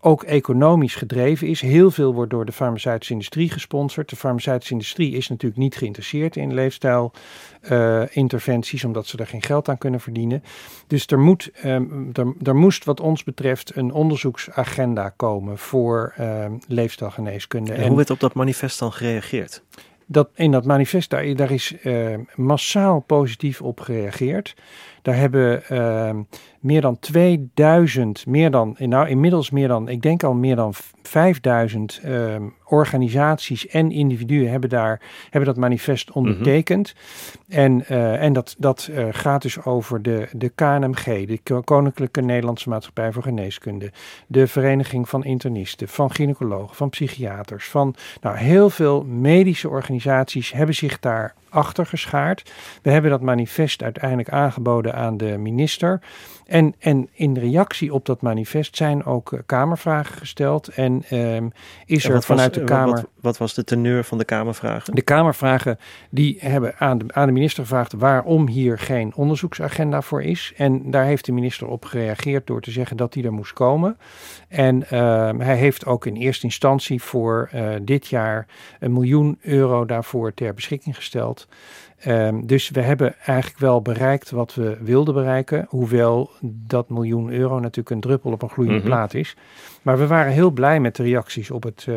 ook 0.00 0.22
economisch 0.22 0.94
gedreven 0.94 1.46
is. 1.46 1.60
Heel 1.60 1.90
veel 1.90 2.14
wordt 2.14 2.30
door 2.30 2.44
de 2.44 2.52
farmaceutische 2.52 3.12
industrie 3.12 3.50
gesponsord. 3.50 4.10
De 4.10 4.16
farmaceutische 4.16 4.72
industrie 4.72 5.12
is 5.12 5.28
natuurlijk 5.28 5.60
niet 5.60 5.76
geïnteresseerd 5.76 6.36
in 6.36 6.54
leefstijlinterventies, 6.54 8.84
omdat 8.84 9.06
ze 9.06 9.18
er 9.18 9.26
geen 9.26 9.42
geld 9.42 9.68
aan 9.68 9.78
kunnen 9.78 10.00
verdienen. 10.00 10.42
Dus 10.86 11.06
er, 11.06 11.18
moet, 11.18 11.50
ehm, 11.54 11.84
er, 12.12 12.34
er 12.42 12.56
moest 12.56 12.84
wat 12.84 13.00
ons 13.00 13.24
betreft 13.24 13.76
een 13.76 13.92
onderzoeksagenda 13.92 15.08
komen 15.08 15.58
voor 15.58 16.12
ehm, 16.16 16.52
leefstijlgeneeskunde. 16.68 17.72
En 17.72 17.86
hoe 17.86 17.96
werd 17.96 18.10
op 18.10 18.20
dat 18.20 18.34
manifest 18.34 18.78
dan 18.78 18.92
gereageerd? 18.92 19.62
Dat, 20.12 20.28
in 20.34 20.50
dat 20.50 20.64
manifest, 20.64 21.10
daar, 21.10 21.50
is 21.50 21.76
eh, 21.82 22.14
massaal 22.34 23.00
positief 23.00 23.62
op 23.62 23.80
gereageerd. 23.80 24.54
Daar 25.02 25.16
hebben 25.16 25.64
ehm, 25.66 26.22
meer 26.60 26.80
dan 26.80 26.98
2000, 26.98 28.26
meer 28.26 28.50
dan, 28.50 28.76
nou 28.78 29.08
inmiddels 29.08 29.50
meer 29.50 29.68
dan, 29.68 29.88
ik 29.88 30.02
denk 30.02 30.22
al 30.22 30.34
meer 30.34 30.56
dan 30.56 30.72
5000 31.02 32.00
ehm, 32.02 32.42
organisaties 32.70 33.66
en 33.66 33.90
individuen 33.90 34.50
hebben, 34.50 34.70
daar, 34.70 35.00
hebben 35.22 35.44
dat 35.44 35.56
manifest 35.56 36.10
ondertekend. 36.10 36.94
En, 37.48 37.84
uh, 37.90 38.22
en 38.22 38.32
dat, 38.32 38.54
dat 38.58 38.88
uh, 38.90 39.06
gaat 39.10 39.42
dus 39.42 39.64
over 39.64 40.02
de, 40.02 40.28
de 40.32 40.48
KNMG, 40.48 41.26
de 41.26 41.60
Koninklijke 41.64 42.20
Nederlandse 42.20 42.68
Maatschappij 42.68 43.12
voor 43.12 43.22
Geneeskunde, 43.22 43.92
de 44.26 44.46
Vereniging 44.46 45.08
van 45.08 45.24
Internisten, 45.24 45.88
van 45.88 46.12
gynaecologen, 46.12 46.76
van 46.76 46.90
psychiaters, 46.90 47.68
van 47.68 47.94
nou, 48.20 48.36
heel 48.36 48.70
veel 48.70 49.04
medische 49.04 49.68
organisaties 49.68 50.52
hebben 50.52 50.74
zich 50.74 50.98
daar 50.98 51.34
achter 51.48 51.86
geschaard. 51.86 52.52
We 52.82 52.90
hebben 52.90 53.10
dat 53.10 53.20
manifest 53.20 53.82
uiteindelijk 53.82 54.28
aangeboden 54.28 54.94
aan 54.94 55.16
de 55.16 55.38
minister. 55.38 56.00
En, 56.50 56.74
en 56.78 57.08
in 57.12 57.36
reactie 57.36 57.94
op 57.94 58.06
dat 58.06 58.20
manifest 58.20 58.76
zijn 58.76 59.04
ook 59.04 59.32
uh, 59.32 59.40
Kamervragen 59.46 60.16
gesteld. 60.16 60.68
En 60.68 61.04
uh, 61.10 61.36
is 61.86 62.04
er 62.08 62.22
vanuit 62.22 62.54
de 62.54 62.64
Kamer. 62.64 62.94
Wat, 62.94 63.06
wat, 63.20 63.38
was 63.38 63.54
de 63.54 63.64
teneur 63.64 64.04
van 64.04 64.18
de 64.18 64.24
Kamervragen? 64.24 64.94
De 64.94 65.02
Kamervragen 65.02 65.78
die 66.10 66.36
hebben 66.40 66.74
aan 66.78 66.98
de, 66.98 67.04
aan 67.08 67.26
de 67.26 67.32
minister 67.32 67.62
gevraagd 67.62 67.92
waarom 67.92 68.48
hier 68.48 68.78
geen 68.78 69.14
onderzoeksagenda 69.14 70.02
voor 70.02 70.22
is. 70.22 70.52
En 70.56 70.90
daar 70.90 71.04
heeft 71.04 71.24
de 71.24 71.32
minister 71.32 71.66
op 71.66 71.84
gereageerd 71.84 72.46
door 72.46 72.60
te 72.60 72.70
zeggen 72.70 72.96
dat 72.96 73.12
die 73.12 73.24
er 73.24 73.32
moest 73.32 73.52
komen. 73.52 73.98
En 74.48 74.82
uh, 74.92 75.30
hij 75.38 75.56
heeft 75.56 75.86
ook 75.86 76.06
in 76.06 76.14
eerste 76.14 76.44
instantie 76.44 77.02
voor 77.02 77.50
uh, 77.54 77.68
dit 77.82 78.06
jaar 78.06 78.46
een 78.80 78.92
miljoen 78.92 79.38
euro 79.40 79.84
daarvoor 79.84 80.34
ter 80.34 80.54
beschikking 80.54 80.96
gesteld. 80.96 81.48
Um, 82.06 82.46
dus 82.46 82.70
we 82.70 82.80
hebben 82.80 83.14
eigenlijk 83.24 83.58
wel 83.58 83.82
bereikt 83.82 84.30
wat 84.30 84.54
we 84.54 84.76
wilden 84.80 85.14
bereiken. 85.14 85.66
Hoewel 85.68 86.30
dat 86.42 86.88
miljoen 86.88 87.30
euro 87.32 87.58
natuurlijk 87.58 87.90
een 87.90 88.00
druppel 88.00 88.32
op 88.32 88.42
een 88.42 88.48
gloeiende 88.48 88.78
mm 88.78 88.84
plaat 88.84 89.14
is. 89.14 89.36
Maar 89.82 89.98
we 89.98 90.06
waren 90.06 90.32
heel 90.32 90.50
blij 90.50 90.80
met 90.80 90.96
de 90.96 91.02
reacties 91.02 91.50
op 91.50 91.62
het, 91.62 91.86
uh, 91.88 91.96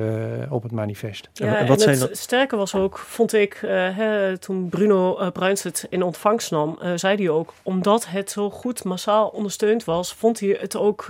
op 0.50 0.64
het 0.64 0.72
manifest. 0.72 1.13
Ja, 1.34 1.58
en 1.58 1.68
wat 1.68 1.82
zijn 1.82 2.00
het 2.00 2.10
dat? 2.10 2.18
sterke 2.18 2.56
was 2.56 2.76
ook, 2.76 2.98
vond 2.98 3.34
ik, 3.34 3.62
uh, 3.62 3.70
hè, 3.98 4.38
toen 4.38 4.70
Bruno 4.70 5.20
uh, 5.20 5.28
Bruins 5.32 5.64
het 5.64 5.88
in 5.90 6.04
ontvangst 6.04 6.52
nam, 6.52 6.80
zei 6.96 7.18
hij 7.18 7.30
ook, 7.30 7.54
omdat 7.64 8.08
het 8.08 8.32
zo 8.32 8.50
goed 8.50 8.84
massaal 8.84 9.28
ondersteund 9.28 9.84
was, 9.84 10.14
vond 10.14 10.40
hij 10.40 10.58
het 10.60 10.76
ook 10.76 11.06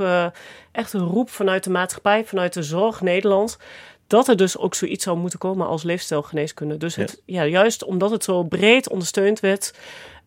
echt 0.71 0.93
een 0.93 1.07
roep 1.07 1.29
vanuit 1.29 1.63
de 1.63 1.69
maatschappij, 1.69 2.25
vanuit 2.25 2.53
de 2.53 2.63
zorg 2.63 3.01
Nederland 3.01 3.57
dat 4.07 4.27
er 4.27 4.37
dus 4.37 4.57
ook 4.57 4.75
zoiets 4.75 5.03
zou 5.03 5.17
moeten 5.17 5.39
komen 5.39 5.67
als 5.67 5.83
leefstijlgeneeskunde. 5.83 6.77
Dus 6.77 6.95
het, 6.95 7.21
ja. 7.25 7.45
juist 7.45 7.83
omdat 7.83 8.11
het 8.11 8.23
zo 8.23 8.43
breed 8.43 8.89
ondersteund 8.89 9.39
werd, 9.39 9.73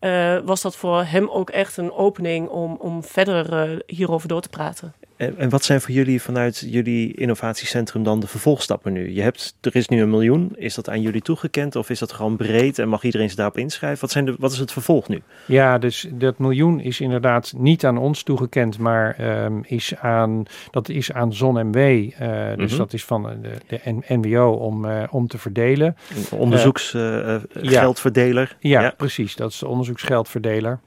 uh, 0.01 0.37
was 0.45 0.61
dat 0.61 0.75
voor 0.75 1.03
hem 1.03 1.29
ook 1.29 1.49
echt 1.49 1.77
een 1.77 1.91
opening 1.91 2.47
om, 2.47 2.77
om 2.79 3.03
verder 3.03 3.69
uh, 3.69 3.79
hierover 3.85 4.27
door 4.27 4.41
te 4.41 4.49
praten. 4.49 4.93
En, 5.17 5.37
en, 5.37 5.49
wat 5.49 5.63
zijn 5.63 5.81
voor 5.81 5.91
jullie 5.91 6.21
vanuit 6.21 6.65
jullie 6.67 7.13
innovatiecentrum 7.13 8.03
dan 8.03 8.19
de 8.19 8.27
vervolgstappen 8.27 8.93
nu? 8.93 9.13
Je 9.13 9.21
hebt, 9.21 9.57
er 9.61 9.75
is 9.75 9.87
nu 9.87 10.01
een 10.01 10.09
miljoen. 10.09 10.51
Is 10.55 10.75
dat 10.75 10.89
aan 10.89 11.01
jullie 11.01 11.21
toegekend 11.21 11.75
of 11.75 11.89
is 11.89 11.99
dat 11.99 12.11
gewoon 12.11 12.35
breed 12.35 12.79
en 12.79 12.89
mag 12.89 13.03
iedereen 13.03 13.27
zich 13.27 13.37
daarop 13.37 13.57
inschrijven? 13.57 14.01
Wat, 14.01 14.11
zijn 14.11 14.25
de, 14.25 14.35
wat 14.39 14.51
is 14.51 14.57
het 14.57 14.71
vervolg 14.71 15.07
nu? 15.07 15.21
Ja, 15.45 15.77
dus 15.77 16.07
dat 16.11 16.37
miljoen 16.37 16.79
is 16.79 17.01
inderdaad 17.01 17.53
niet 17.55 17.85
aan 17.85 17.97
ons 17.97 18.23
toegekend, 18.23 18.77
maar 18.77 19.43
um, 19.43 19.63
is 19.65 19.95
aan, 19.95 20.43
dat 20.71 20.89
is 20.89 21.11
aan 21.11 21.33
ZonMW. 21.33 21.77
Uh, 21.77 22.09
dus 22.55 22.71
mm 22.71 22.75
dat 22.77 22.93
is 22.93 23.05
van 23.05 23.37
de, 23.41 23.51
de 23.67 23.79
NWO 24.07 24.51
om, 24.51 24.85
uh, 24.85 25.03
om 25.09 25.27
te 25.27 25.37
verdelen. 25.37 25.97
Een 26.31 26.37
onderzoeksgeldverdeler. 26.37 28.57
Ja, 28.59 28.81
ja, 28.81 28.93
precies. 28.97 29.35
Dat 29.35 29.51
is 29.51 29.59
de 29.59 29.67
onderzoeksgeldverdeler. 29.87 30.79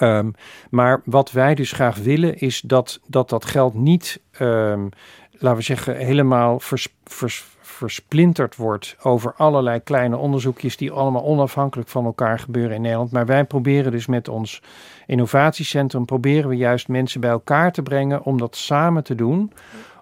Um, 0.00 0.34
maar 0.70 1.02
wat 1.04 1.32
wij 1.32 1.54
dus 1.54 1.72
graag 1.72 1.96
willen 1.96 2.38
is 2.38 2.60
dat 2.60 3.00
dat, 3.06 3.28
dat 3.28 3.44
geld 3.44 3.74
niet, 3.74 4.20
um, 4.40 4.88
laten 5.32 5.58
we 5.58 5.64
zeggen, 5.64 5.96
helemaal 5.96 6.60
vers, 6.60 6.88
vers, 7.04 7.44
versplinterd 7.60 8.56
wordt 8.56 8.96
over 9.02 9.34
allerlei 9.36 9.80
kleine 9.80 10.16
onderzoekjes 10.16 10.76
die 10.76 10.90
allemaal 10.90 11.24
onafhankelijk 11.24 11.88
van 11.88 12.04
elkaar 12.04 12.38
gebeuren 12.38 12.76
in 12.76 12.82
Nederland. 12.82 13.10
Maar 13.10 13.26
wij 13.26 13.44
proberen 13.44 13.92
dus 13.92 14.06
met 14.06 14.28
ons 14.28 14.62
innovatiecentrum, 15.06 16.04
proberen 16.04 16.48
we 16.48 16.56
juist 16.56 16.88
mensen 16.88 17.20
bij 17.20 17.30
elkaar 17.30 17.72
te 17.72 17.82
brengen 17.82 18.22
om 18.22 18.38
dat 18.38 18.56
samen 18.56 19.04
te 19.04 19.14
doen 19.14 19.52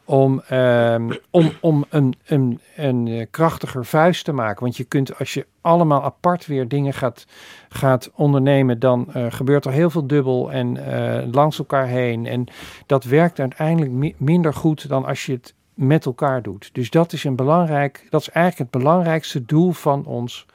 om, 0.07 0.43
um, 0.53 1.19
om, 1.31 1.53
om 1.61 1.85
een, 1.89 2.15
een, 2.25 2.61
eh, 3.09 3.27
krachtiger 3.31 3.85
vuist 3.85 4.25
te 4.25 4.33
maken. 4.33 4.63
Want 4.63 4.77
je 4.77 4.85
kunt, 4.85 5.19
als 5.19 5.35
je 5.35 5.47
allemaal 5.61 6.03
apart 6.03 6.47
weer 6.47 6.69
dingen 6.69 6.93
gaat, 6.93 7.27
gaat 7.69 8.11
ondernemen, 8.15 8.79
dan 8.79 9.09
uh, 9.17 9.27
gebeurt 9.29 9.65
er 9.65 9.73
heel 9.73 9.91
veel 9.91 10.07
dubbel 10.07 10.53
en 10.53 10.77
uh, 10.77 11.33
langs 11.33 11.59
elkaar 11.59 11.87
heen. 11.87 12.27
En 12.27 12.47
dat 12.87 13.05
werkt 13.05 13.41
uiteindelijk 13.41 13.93
mi 13.93 14.15
minder 14.19 14.55
goed 14.55 14.89
dan 14.89 15.05
als 15.05 15.27
je 15.27 15.33
het 15.33 15.55
met 15.75 16.07
elkaar 16.07 16.43
doet. 16.43 16.71
Dus 16.73 16.91
dat 16.91 17.13
is 17.13 17.25
een 17.25 17.37
belangrijk, 17.37 18.07
dat 18.11 18.21
is 18.21 18.31
eigenlijk 18.31 18.73
het 18.73 18.83
belangrijkste 18.83 19.45
doel 19.45 19.73
van 19.73 20.05
ons 20.05 20.47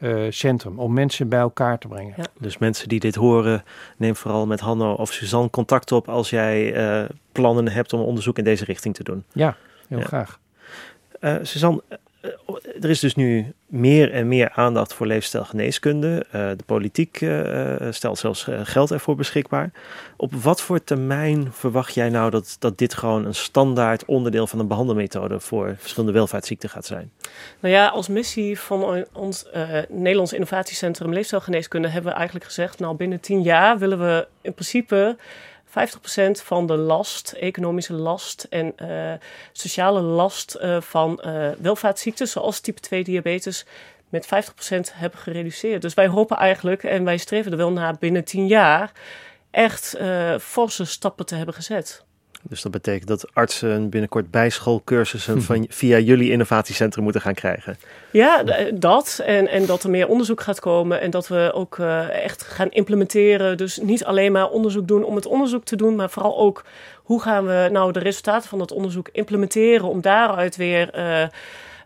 uh, 0.00 0.26
centrum. 0.30 0.78
Om 0.78 0.92
mensen 0.92 1.28
bij 1.28 1.38
elkaar 1.38 1.78
te 1.78 1.88
brengen. 1.88 2.14
Ja. 2.16 2.24
Dus 2.38 2.58
mensen 2.58 2.88
die 2.88 3.00
dit 3.00 3.14
horen, 3.14 3.64
neem 3.96 4.16
vooral 4.16 4.46
met 4.46 4.60
Hanno 4.60 4.92
of 4.92 5.12
Suzanne 5.12 5.50
contact 5.50 5.92
op 5.92 6.08
als 6.08 6.30
jij 6.30 6.76
uh, 7.02 7.08
plannen 7.32 7.68
hebt 7.68 7.92
om 7.92 8.00
onderzoek 8.00 8.38
in 8.38 8.44
deze 8.44 8.64
richting 8.64 8.94
te 8.94 9.02
doen. 9.02 9.24
Ja, 9.32 9.56
heel 9.88 9.98
ja. 9.98 10.04
graag. 10.04 10.38
Uh, 11.20 11.36
Suzanne, 11.42 11.82
er 12.80 12.90
is 12.90 13.00
dus 13.00 13.14
nu 13.14 13.52
meer 13.66 14.12
en 14.12 14.28
meer 14.28 14.50
aandacht 14.50 14.94
voor 14.94 15.06
leefstijlgeneeskunde. 15.06 16.24
Uh, 16.26 16.32
de 16.32 16.64
politiek 16.66 17.20
uh, 17.20 17.74
stelt 17.90 18.18
zelfs 18.18 18.46
geld 18.62 18.90
ervoor 18.90 19.16
beschikbaar. 19.16 19.70
Op 20.16 20.34
wat 20.34 20.60
voor 20.60 20.84
termijn 20.84 21.52
verwacht 21.52 21.94
jij 21.94 22.08
nou 22.08 22.30
dat, 22.30 22.56
dat 22.58 22.78
dit 22.78 22.94
gewoon 22.94 23.24
een 23.24 23.34
standaard 23.34 24.04
onderdeel 24.04 24.46
van 24.46 24.58
een 24.58 24.68
behandelmethode 24.68 25.40
voor 25.40 25.76
verschillende 25.78 26.12
welvaartsziekten 26.12 26.68
gaat 26.68 26.86
zijn? 26.86 27.12
Nou 27.60 27.74
ja, 27.74 27.86
als 27.86 28.08
missie 28.08 28.58
van 28.58 29.04
ons 29.12 29.46
Nederlands 29.88 30.32
Innovatiecentrum 30.32 31.12
Leefstijlgeneeskunde 31.12 31.88
hebben 31.88 32.10
we 32.10 32.16
eigenlijk 32.16 32.46
gezegd, 32.46 32.78
nou 32.78 32.96
binnen 32.96 33.20
tien 33.20 33.42
jaar 33.42 33.78
willen 33.78 33.98
we 33.98 34.26
in 34.40 34.54
principe 34.54 35.16
50% 35.68 35.70
van 36.30 36.66
de 36.66 36.76
last, 36.76 37.32
economische 37.32 37.92
last 37.92 38.46
en 38.50 38.72
uh, 38.82 39.12
sociale 39.52 40.00
last 40.00 40.56
uh, 40.60 40.80
van 40.80 41.22
uh, 41.24 41.48
welvaartsziekten, 41.58 42.28
zoals 42.28 42.60
type 42.60 42.80
2 42.80 43.04
diabetes, 43.04 43.66
met 44.08 44.26
50% 44.26 44.28
hebben 44.92 45.18
gereduceerd. 45.18 45.82
Dus 45.82 45.94
wij 45.94 46.06
hopen 46.06 46.36
eigenlijk, 46.36 46.82
en 46.82 47.04
wij 47.04 47.16
streven 47.16 47.50
er 47.52 47.58
wel 47.58 47.72
naar 47.72 47.96
binnen 47.98 48.24
10 48.24 48.46
jaar, 48.46 48.92
echt 49.50 49.96
forse 50.40 50.84
stappen 50.84 51.26
te 51.26 51.34
hebben 51.34 51.54
gezet. 51.54 52.04
Dus 52.42 52.62
dat 52.62 52.72
betekent 52.72 53.08
dat 53.08 53.34
artsen 53.34 53.88
binnenkort 53.88 54.30
bijschoolcursussen 54.30 55.42
van, 55.48 55.66
via 55.68 55.98
jullie 55.98 56.30
innovatiecentrum 56.30 57.04
moeten 57.04 57.20
gaan 57.22 57.34
krijgen. 57.34 57.78
Ja, 58.10 58.42
dat. 58.74 59.22
En, 59.24 59.48
en 59.48 59.66
dat 59.66 59.82
er 59.82 59.90
meer 59.90 60.08
onderzoek 60.08 60.40
gaat 60.40 60.60
komen 60.60 61.00
en 61.00 61.10
dat 61.10 61.28
we 61.28 61.50
ook 61.54 61.78
uh, 61.78 62.24
echt 62.24 62.42
gaan 62.42 62.70
implementeren. 62.70 63.56
Dus 63.56 63.78
niet 63.78 64.04
alleen 64.04 64.32
maar 64.32 64.48
onderzoek 64.48 64.88
doen 64.88 65.04
om 65.04 65.14
het 65.14 65.26
onderzoek 65.26 65.64
te 65.64 65.76
doen, 65.76 65.94
maar 65.94 66.10
vooral 66.10 66.38
ook 66.38 66.64
hoe 66.94 67.22
gaan 67.22 67.46
we 67.46 67.68
nou 67.72 67.92
de 67.92 67.98
resultaten 67.98 68.48
van 68.48 68.58
dat 68.58 68.72
onderzoek 68.72 69.08
implementeren 69.12 69.88
om 69.88 70.00
daaruit 70.00 70.56
weer. 70.56 70.98
Uh, 70.98 71.26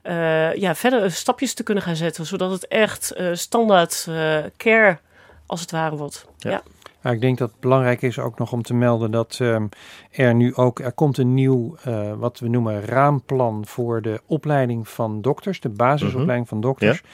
uh, 0.04 0.54
ja, 0.54 0.74
verder 0.74 1.10
stapjes 1.10 1.54
te 1.54 1.62
kunnen 1.62 1.82
gaan 1.82 1.96
zetten, 1.96 2.26
zodat 2.26 2.50
het 2.50 2.66
echt 2.66 3.12
standaard 3.32 4.08
care 4.56 4.98
als 5.46 5.60
het 5.60 5.70
ware 5.70 5.96
wordt. 5.96 6.26
ja. 6.38 6.50
ja. 6.50 6.62
Nou, 7.02 7.14
ik 7.14 7.20
denk 7.20 7.38
dat 7.38 7.50
het 7.50 7.60
belangrijk 7.60 8.02
is 8.02 8.18
ook 8.18 8.38
nog 8.38 8.52
om 8.52 8.62
te 8.62 8.74
melden 8.74 9.10
dat 9.10 9.38
um, 9.42 9.68
er 10.10 10.34
nu 10.34 10.54
ook, 10.54 10.78
er 10.78 10.92
komt 10.92 11.18
een 11.18 11.34
nieuw, 11.34 11.76
uh, 11.86 12.12
wat 12.12 12.38
we 12.38 12.48
noemen 12.48 12.84
raamplan 12.84 13.66
voor 13.66 14.02
de 14.02 14.20
opleiding 14.26 14.88
van 14.88 15.20
dokters, 15.20 15.60
de 15.60 15.68
basisopleiding 15.68 16.48
van 16.48 16.60
dokters. 16.60 16.98
Ja. 16.98 17.08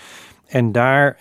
En 0.48 0.72
daar 0.72 1.18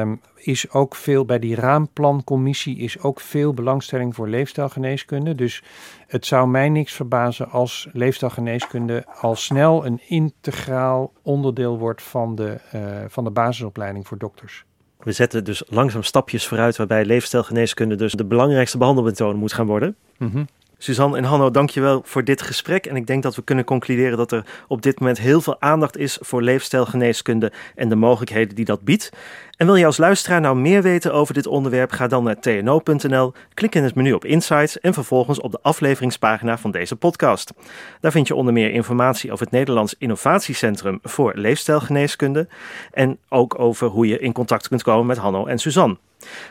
um, 0.00 0.20
is 0.34 0.70
ook 0.70 0.94
veel, 0.94 1.24
bij 1.24 1.38
die 1.38 1.54
raamplancommissie 1.54 2.78
is 2.78 3.00
ook 3.00 3.20
veel 3.20 3.54
belangstelling 3.54 4.14
voor 4.14 4.28
leefstijlgeneeskunde. 4.28 5.34
Dus 5.34 5.62
het 6.06 6.26
zou 6.26 6.48
mij 6.48 6.68
niks 6.68 6.92
verbazen 6.92 7.50
als 7.50 7.88
leefstijlgeneeskunde 7.92 9.04
al 9.20 9.34
snel 9.34 9.86
een 9.86 10.00
integraal 10.06 11.12
onderdeel 11.22 11.78
wordt 11.78 12.02
van 12.02 12.34
de, 12.34 12.60
uh, 12.74 12.80
van 13.08 13.24
de 13.24 13.30
basisopleiding 13.30 14.06
voor 14.06 14.18
dokters. 14.18 14.64
We 15.06 15.12
zetten 15.12 15.44
dus 15.44 15.62
langzaam 15.68 16.02
stapjes 16.02 16.46
vooruit 16.46 16.76
waarbij 16.76 17.04
leefstijlgeneeskunde 17.04 17.94
dus 17.94 18.12
de 18.12 18.24
belangrijkste 18.24 18.78
behandelmethode 18.78 19.38
moet 19.38 19.52
gaan 19.52 19.66
worden. 19.66 19.96
Mm. 20.18 20.46
Suzanne 20.78 21.16
en 21.16 21.24
Hanno, 21.24 21.50
dankjewel 21.50 22.02
voor 22.04 22.24
dit 22.24 22.42
gesprek. 22.42 22.86
En 22.86 22.96
ik 22.96 23.06
denk 23.06 23.22
dat 23.22 23.36
we 23.36 23.42
kunnen 23.42 23.64
concluderen 23.64 24.16
dat 24.16 24.32
er 24.32 24.44
op 24.68 24.82
dit 24.82 25.00
moment 25.00 25.18
heel 25.18 25.40
veel 25.40 25.60
aandacht 25.60 25.96
is 25.96 26.18
voor 26.20 26.42
leefstijlgeneeskunde 26.42 27.52
en 27.74 27.88
de 27.88 27.96
mogelijkheden 27.96 28.54
die 28.54 28.64
dat 28.64 28.80
biedt. 28.80 29.10
En 29.56 29.66
wil 29.66 29.74
je 29.74 29.86
als 29.86 29.96
luisteraar 29.96 30.40
nou 30.40 30.56
meer 30.56 30.82
weten 30.82 31.12
over 31.12 31.34
dit 31.34 31.46
onderwerp? 31.46 31.90
Ga 31.90 32.06
dan 32.06 32.24
naar 32.24 32.40
tno.nl, 32.40 33.32
klik 33.54 33.74
in 33.74 33.82
het 33.82 33.94
menu 33.94 34.12
op 34.12 34.24
Insights 34.24 34.80
en 34.80 34.94
vervolgens 34.94 35.40
op 35.40 35.50
de 35.52 35.58
afleveringspagina 35.62 36.58
van 36.58 36.70
deze 36.70 36.96
podcast. 36.96 37.52
Daar 38.00 38.12
vind 38.12 38.26
je 38.26 38.34
onder 38.34 38.52
meer 38.52 38.70
informatie 38.70 39.32
over 39.32 39.44
het 39.44 39.54
Nederlands 39.54 39.94
Innovatiecentrum 39.98 40.98
voor 41.02 41.32
Leefstijlgeneeskunde 41.34 42.48
en 42.92 43.18
ook 43.28 43.58
over 43.58 43.88
hoe 43.88 44.06
je 44.06 44.18
in 44.18 44.32
contact 44.32 44.68
kunt 44.68 44.82
komen 44.82 45.06
met 45.06 45.16
Hanno 45.16 45.46
en 45.46 45.58
Suzanne. 45.58 45.96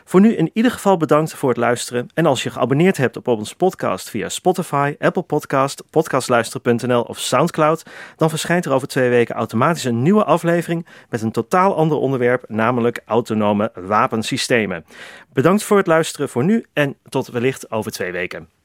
Voor 0.04 0.20
nu 0.20 0.34
in 0.34 0.50
ieder 0.52 0.70
geval 0.70 0.96
bedankt 0.96 1.34
voor 1.34 1.48
het 1.48 1.58
luisteren. 1.58 2.08
En 2.14 2.26
als 2.26 2.42
je 2.42 2.50
geabonneerd 2.50 2.96
hebt 2.96 3.16
op 3.16 3.28
onze 3.28 3.56
podcast 3.56 4.10
via 4.10 4.28
Spotify, 4.28 4.94
Apple 4.98 5.22
Podcast, 5.22 5.82
podcastluisteren.nl 5.90 7.02
of 7.02 7.18
Soundcloud, 7.18 7.82
dan 8.16 8.28
verschijnt 8.28 8.64
er 8.64 8.72
over 8.72 8.88
twee 8.88 9.08
weken 9.08 9.34
automatisch 9.34 9.84
een 9.84 10.02
nieuwe 10.02 10.24
aflevering 10.24 10.86
met 11.10 11.22
een 11.22 11.32
totaal 11.32 11.76
ander 11.76 11.98
onderwerp, 11.98 12.44
namelijk 12.48 13.02
autonome 13.06 13.72
wapensystemen. 13.74 14.84
Bedankt 15.32 15.62
voor 15.62 15.76
het 15.76 15.86
luisteren 15.86 16.28
voor 16.28 16.44
nu 16.44 16.64
en 16.72 16.96
tot 17.08 17.26
wellicht 17.26 17.70
over 17.70 17.92
twee 17.92 18.12
weken. 18.12 18.55